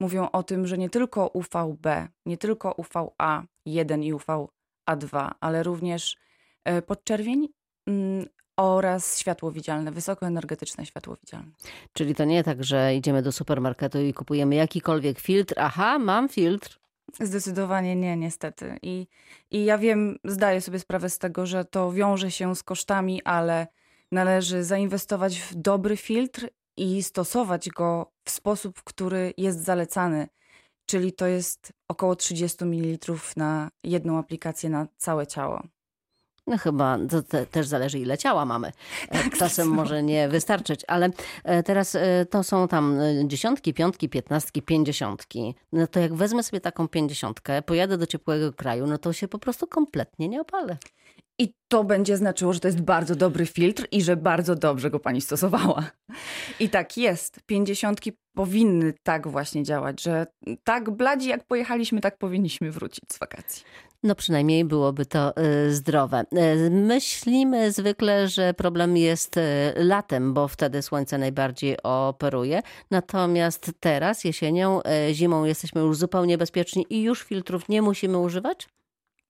mówią 0.00 0.30
o 0.30 0.42
tym, 0.42 0.66
że 0.66 0.78
nie 0.78 0.90
tylko 0.90 1.26
UVB, 1.26 1.86
nie 2.26 2.38
tylko 2.38 2.70
UVA1 2.70 4.02
i 4.02 4.14
UVA2, 4.14 5.30
ale 5.40 5.62
również 5.62 6.16
e, 6.64 6.82
podczerwień 6.82 7.48
mm, 7.86 8.26
oraz 8.56 9.18
światło 9.18 9.52
widzialne, 9.52 9.92
wysokoenergetyczne 9.92 10.86
światło 10.86 11.16
widzialne. 11.16 11.50
Czyli 11.92 12.14
to 12.14 12.24
nie 12.24 12.44
tak, 12.44 12.64
że 12.64 12.94
idziemy 12.94 13.22
do 13.22 13.32
supermarketu 13.32 14.00
i 14.00 14.14
kupujemy 14.14 14.54
jakikolwiek 14.54 15.20
filtr. 15.20 15.54
Aha, 15.56 15.98
mam 15.98 16.28
filtr. 16.28 16.78
Zdecydowanie 17.20 17.96
nie, 17.96 18.16
niestety. 18.16 18.78
I, 18.82 19.06
I 19.50 19.64
ja 19.64 19.78
wiem, 19.78 20.18
zdaję 20.24 20.60
sobie 20.60 20.78
sprawę 20.78 21.10
z 21.10 21.18
tego, 21.18 21.46
że 21.46 21.64
to 21.64 21.92
wiąże 21.92 22.30
się 22.30 22.56
z 22.56 22.62
kosztami, 22.62 23.22
ale 23.22 23.66
należy 24.12 24.64
zainwestować 24.64 25.40
w 25.40 25.54
dobry 25.54 25.96
filtr 25.96 26.48
i 26.76 27.02
stosować 27.02 27.68
go 27.68 28.12
w 28.24 28.30
sposób, 28.30 28.82
który 28.82 29.34
jest 29.36 29.64
zalecany. 29.64 30.28
Czyli 30.86 31.12
to 31.12 31.26
jest 31.26 31.72
około 31.88 32.16
30 32.16 32.64
ml 32.64 33.12
na 33.36 33.70
jedną 33.84 34.18
aplikację 34.18 34.70
na 34.70 34.86
całe 34.96 35.26
ciało. 35.26 35.62
No 36.46 36.58
chyba 36.58 36.98
to 37.10 37.22
te, 37.22 37.46
też 37.46 37.66
zależy, 37.66 37.98
ile 37.98 38.18
ciała 38.18 38.44
mamy. 38.44 38.72
E, 39.08 39.22
tak, 39.22 39.38
Czasem 39.38 39.68
może 39.68 40.02
nie 40.02 40.28
wystarczyć, 40.28 40.80
ale 40.88 41.10
e, 41.44 41.62
teraz 41.62 41.94
e, 41.94 42.26
to 42.30 42.42
są 42.42 42.68
tam 42.68 42.98
dziesiątki, 43.24 43.74
piątki, 43.74 44.08
piętnastki, 44.08 44.62
pięćdziesiątki. 44.62 45.54
No 45.72 45.86
to 45.86 46.00
jak 46.00 46.14
wezmę 46.14 46.42
sobie 46.42 46.60
taką 46.60 46.88
pięćdziesiątkę, 46.88 47.62
pojadę 47.62 47.98
do 47.98 48.06
ciepłego 48.06 48.52
kraju, 48.52 48.86
no 48.86 48.98
to 48.98 49.12
się 49.12 49.28
po 49.28 49.38
prostu 49.38 49.66
kompletnie 49.66 50.28
nie 50.28 50.40
opalę. 50.40 50.76
I 51.42 51.54
to 51.68 51.84
będzie 51.84 52.16
znaczyło, 52.16 52.52
że 52.52 52.60
to 52.60 52.68
jest 52.68 52.80
bardzo 52.80 53.16
dobry 53.16 53.46
filtr 53.46 53.86
i 53.90 54.02
że 54.02 54.16
bardzo 54.16 54.54
dobrze 54.54 54.90
go 54.90 55.00
pani 55.00 55.20
stosowała. 55.20 55.90
I 56.60 56.68
tak 56.68 56.96
jest. 56.96 57.40
Pięćdziesiątki 57.46 58.12
powinny 58.34 58.94
tak 59.02 59.28
właśnie 59.28 59.62
działać, 59.62 60.02
że 60.02 60.26
tak 60.64 60.90
bladzi 60.90 61.28
jak 61.28 61.46
pojechaliśmy, 61.46 62.00
tak 62.00 62.18
powinniśmy 62.18 62.70
wrócić 62.70 63.04
z 63.12 63.18
wakacji. 63.18 63.62
No 64.02 64.14
przynajmniej 64.14 64.64
byłoby 64.64 65.06
to 65.06 65.32
y, 65.36 65.74
zdrowe. 65.74 66.24
Y, 66.66 66.70
myślimy 66.70 67.72
zwykle, 67.72 68.28
że 68.28 68.54
problem 68.54 68.96
jest 68.96 69.36
y, 69.36 69.40
latem, 69.76 70.34
bo 70.34 70.48
wtedy 70.48 70.82
słońce 70.82 71.18
najbardziej 71.18 71.82
operuje. 71.82 72.62
Natomiast 72.90 73.72
teraz, 73.80 74.24
jesienią, 74.24 74.80
zimą 75.12 75.44
jesteśmy 75.44 75.80
już 75.80 75.96
zupełnie 75.96 76.38
bezpieczni 76.38 76.86
i 76.90 77.02
już 77.02 77.22
filtrów 77.22 77.68
nie 77.68 77.82
musimy 77.82 78.18
używać? 78.18 78.68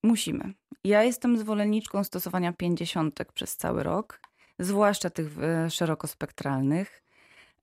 Musimy. 0.03 0.55
Ja 0.85 1.03
jestem 1.03 1.38
zwolenniczką 1.38 2.05
stosowania 2.05 2.53
pięćdziesiątek 2.53 3.33
przez 3.33 3.57
cały 3.57 3.83
rok, 3.83 4.21
zwłaszcza 4.59 5.11
tych 5.11 5.37
szerokospektralnych 5.69 7.03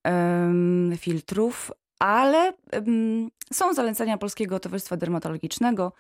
um, 0.06 0.94
filtrów, 0.98 1.72
ale 2.00 2.54
są 3.54 3.74
zalecenia 3.74 4.18
Polskiego 4.18 4.60
Towarzystwa 4.60 4.98
Dermatologicznego, 4.98 5.94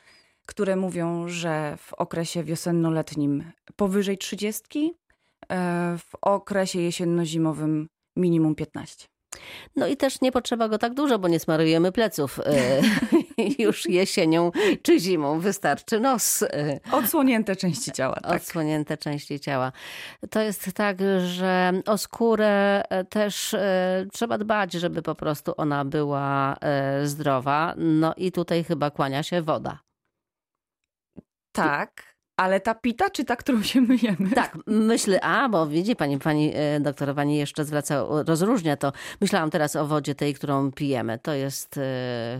które 0.45 0.75
mówią, 0.75 1.27
że 1.27 1.77
w 1.77 1.93
okresie 1.93 2.43
wiosenno-letnim 2.43 3.51
powyżej 3.75 4.17
30, 4.17 4.93
e, 5.49 5.97
w 5.97 6.15
okresie 6.21 6.79
jesienno-zimowym 6.79 7.87
minimum 8.15 8.55
15. 8.55 9.07
No 9.75 9.87
i 9.87 9.97
też 9.97 10.21
nie 10.21 10.31
potrzeba 10.31 10.69
go 10.69 10.77
tak 10.77 10.93
dużo, 10.93 11.19
bo 11.19 11.27
nie 11.27 11.39
smarujemy 11.39 11.91
pleców 11.91 12.39
e, 12.39 12.81
już 13.59 13.85
jesienią 13.85 14.51
czy 14.81 14.99
zimą. 14.99 15.39
Wystarczy 15.39 15.99
nos. 15.99 16.43
E, 16.43 16.79
Odsłonięte 16.91 17.55
części 17.55 17.91
ciała. 17.91 18.15
Tak. 18.15 18.31
Odsłonięte 18.41 18.97
części 18.97 19.39
ciała. 19.39 19.71
To 20.29 20.41
jest 20.41 20.73
tak, 20.73 20.97
że 21.25 21.71
o 21.85 21.97
skórę 21.97 22.83
też 23.09 23.55
trzeba 24.13 24.37
dbać, 24.37 24.73
żeby 24.73 25.01
po 25.01 25.15
prostu 25.15 25.53
ona 25.57 25.85
była 25.85 26.55
zdrowa. 27.03 27.73
No 27.77 28.13
i 28.17 28.31
tutaj 28.31 28.63
chyba 28.63 28.91
kłania 28.91 29.23
się 29.23 29.41
woda. 29.41 29.79
Tak. 31.51 32.08
Ale 32.39 32.59
ta 32.59 32.75
pita, 32.75 33.09
czy 33.09 33.25
ta, 33.25 33.35
którą 33.35 33.63
się 33.63 33.81
myjemy? 33.81 34.29
Tak, 34.35 34.57
myślę, 34.67 35.21
a, 35.21 35.49
bo 35.49 35.67
widzi 35.67 35.95
pani, 35.95 36.19
pani 36.19 36.51
e, 36.55 36.79
doktor, 36.79 37.15
pani 37.15 37.37
jeszcze 37.37 37.65
zwraca, 37.65 38.05
rozróżnia 38.27 38.77
to. 38.77 38.91
Myślałam 39.21 39.49
teraz 39.49 39.75
o 39.75 39.87
wodzie 39.87 40.15
tej, 40.15 40.33
którą 40.33 40.71
pijemy. 40.71 41.19
To 41.19 41.33
jest, 41.33 41.77
e, 41.77 42.39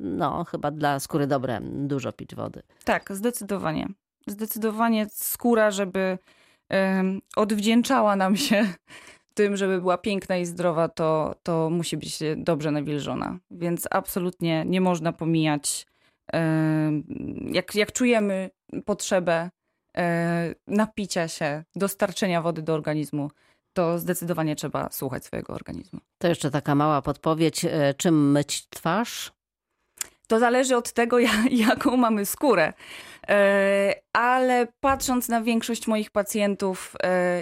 no, 0.00 0.44
chyba 0.44 0.70
dla 0.70 1.00
skóry 1.00 1.26
dobre, 1.26 1.60
dużo 1.62 2.12
pić 2.12 2.34
wody. 2.34 2.62
Tak, 2.84 3.12
zdecydowanie. 3.12 3.88
Zdecydowanie 4.26 5.06
skóra, 5.10 5.70
żeby 5.70 6.18
um, 6.70 7.20
odwdzięczała 7.36 8.16
nam 8.16 8.36
się 8.36 8.66
tym, 9.34 9.56
żeby 9.56 9.80
była 9.80 9.98
piękna 9.98 10.36
i 10.36 10.46
zdrowa, 10.46 10.88
to, 10.88 11.34
to 11.42 11.70
musi 11.70 11.96
być 11.96 12.18
dobrze 12.36 12.70
nawilżona. 12.70 13.38
Więc 13.50 13.88
absolutnie 13.90 14.64
nie 14.66 14.80
można 14.80 15.12
pomijać 15.12 15.86
jak, 17.52 17.74
jak 17.74 17.92
czujemy 17.92 18.50
potrzebę 18.84 19.50
e, 19.96 20.54
napicia 20.66 21.28
się, 21.28 21.64
dostarczenia 21.76 22.42
wody 22.42 22.62
do 22.62 22.74
organizmu, 22.74 23.30
to 23.72 23.98
zdecydowanie 23.98 24.56
trzeba 24.56 24.90
słuchać 24.90 25.24
swojego 25.24 25.52
organizmu. 25.52 26.00
To 26.18 26.28
jeszcze 26.28 26.50
taka 26.50 26.74
mała 26.74 27.02
podpowiedź, 27.02 27.64
e, 27.64 27.94
czym 27.94 28.32
myć 28.32 28.68
twarz? 28.68 29.32
To 30.26 30.38
zależy 30.38 30.76
od 30.76 30.92
tego, 30.92 31.18
jaką 31.68 31.96
mamy 31.96 32.26
skórę. 32.26 32.72
E, 33.28 33.94
ale 34.12 34.66
patrząc 34.80 35.28
na 35.28 35.42
większość 35.42 35.86
moich 35.86 36.10
pacjentów, 36.10 36.96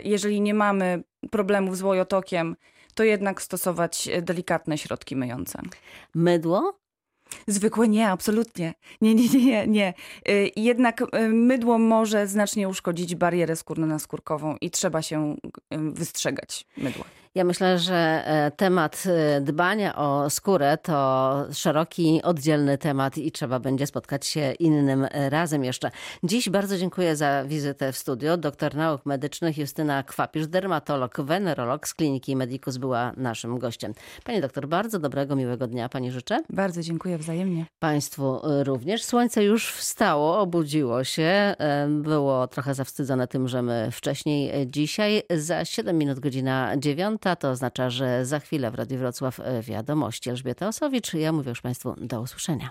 jeżeli 0.04 0.40
nie 0.40 0.54
mamy 0.54 1.02
problemów 1.30 1.76
z 1.76 1.82
łojotokiem, 1.82 2.56
to 2.94 3.04
jednak 3.04 3.42
stosować 3.42 4.08
delikatne 4.22 4.78
środki 4.78 5.16
myjące. 5.16 5.62
Mydło? 6.14 6.80
Zwykłe 7.46 7.88
nie, 7.88 8.08
absolutnie. 8.08 8.74
Nie, 9.00 9.14
nie, 9.14 9.28
nie, 9.28 9.66
nie. 9.66 9.94
Y, 10.28 10.50
jednak 10.56 11.00
y, 11.00 11.28
mydło 11.28 11.78
może 11.78 12.26
znacznie 12.26 12.68
uszkodzić 12.68 13.14
barierę 13.14 13.54
skórno-naskórkową 13.54 14.56
i 14.60 14.70
trzeba 14.70 15.02
się 15.02 15.36
y, 15.74 15.78
wystrzegać 15.78 16.66
mydła. 16.76 17.04
Ja 17.34 17.44
myślę, 17.44 17.78
że 17.78 18.22
e, 18.26 18.50
temat 18.50 19.04
e, 19.06 19.40
dbania 19.40 19.96
o 19.96 20.30
skórę 20.30 20.78
to 20.82 21.46
szeroki, 21.52 22.20
oddzielny 22.22 22.78
temat 22.78 23.18
i 23.18 23.32
trzeba 23.32 23.58
będzie 23.58 23.86
spotkać 23.86 24.26
się 24.26 24.52
innym 24.52 25.06
e, 25.10 25.30
razem 25.30 25.64
jeszcze. 25.64 25.90
Dziś 26.22 26.48
bardzo 26.48 26.78
dziękuję 26.78 27.16
za 27.16 27.44
wizytę 27.44 27.92
w 27.92 27.96
studio. 27.96 28.36
Doktor 28.36 28.74
nauk 28.74 29.06
medycznych 29.06 29.58
Justyna 29.58 30.02
Kwapisz, 30.02 30.46
dermatolog, 30.46 31.20
wenerolog 31.20 31.88
z 31.88 31.94
Kliniki 31.94 32.36
Medicus 32.36 32.76
była 32.76 33.12
naszym 33.16 33.58
gościem. 33.58 33.94
Pani 34.24 34.40
doktor, 34.40 34.68
bardzo 34.68 34.98
dobrego, 34.98 35.36
miłego 35.36 35.66
dnia 35.66 35.88
Pani 35.88 36.10
życzę. 36.10 36.42
Bardzo 36.48 36.82
dziękuję 36.82 37.18
wzajemnie. 37.18 37.66
Państwu 37.78 38.40
również. 38.62 39.04
Słońce 39.04 39.44
już 39.44 39.72
wstało, 39.72 40.38
obudziło 40.38 41.04
się. 41.04 41.54
Było 41.88 42.48
trochę 42.48 42.74
zawstydzone 42.74 43.28
tym, 43.28 43.48
że 43.48 43.62
my 43.62 43.88
wcześniej 43.92 44.66
dzisiaj. 44.66 45.22
Za 45.30 45.64
7 45.64 45.98
minut 45.98 46.20
godzina 46.20 46.72
9 46.78 47.19
to 47.20 47.50
oznacza, 47.50 47.90
że 47.90 48.26
za 48.26 48.40
chwilę 48.40 48.70
w 48.70 48.74
Radiu 48.74 48.98
Wrocław 48.98 49.40
e, 49.40 49.62
wiadomości. 49.62 50.30
Elżbieta 50.30 50.68
Osowicz, 50.68 51.14
ja 51.14 51.32
mówię 51.32 51.48
już 51.48 51.60
Państwu 51.60 51.94
do 51.98 52.20
usłyszenia. 52.20 52.68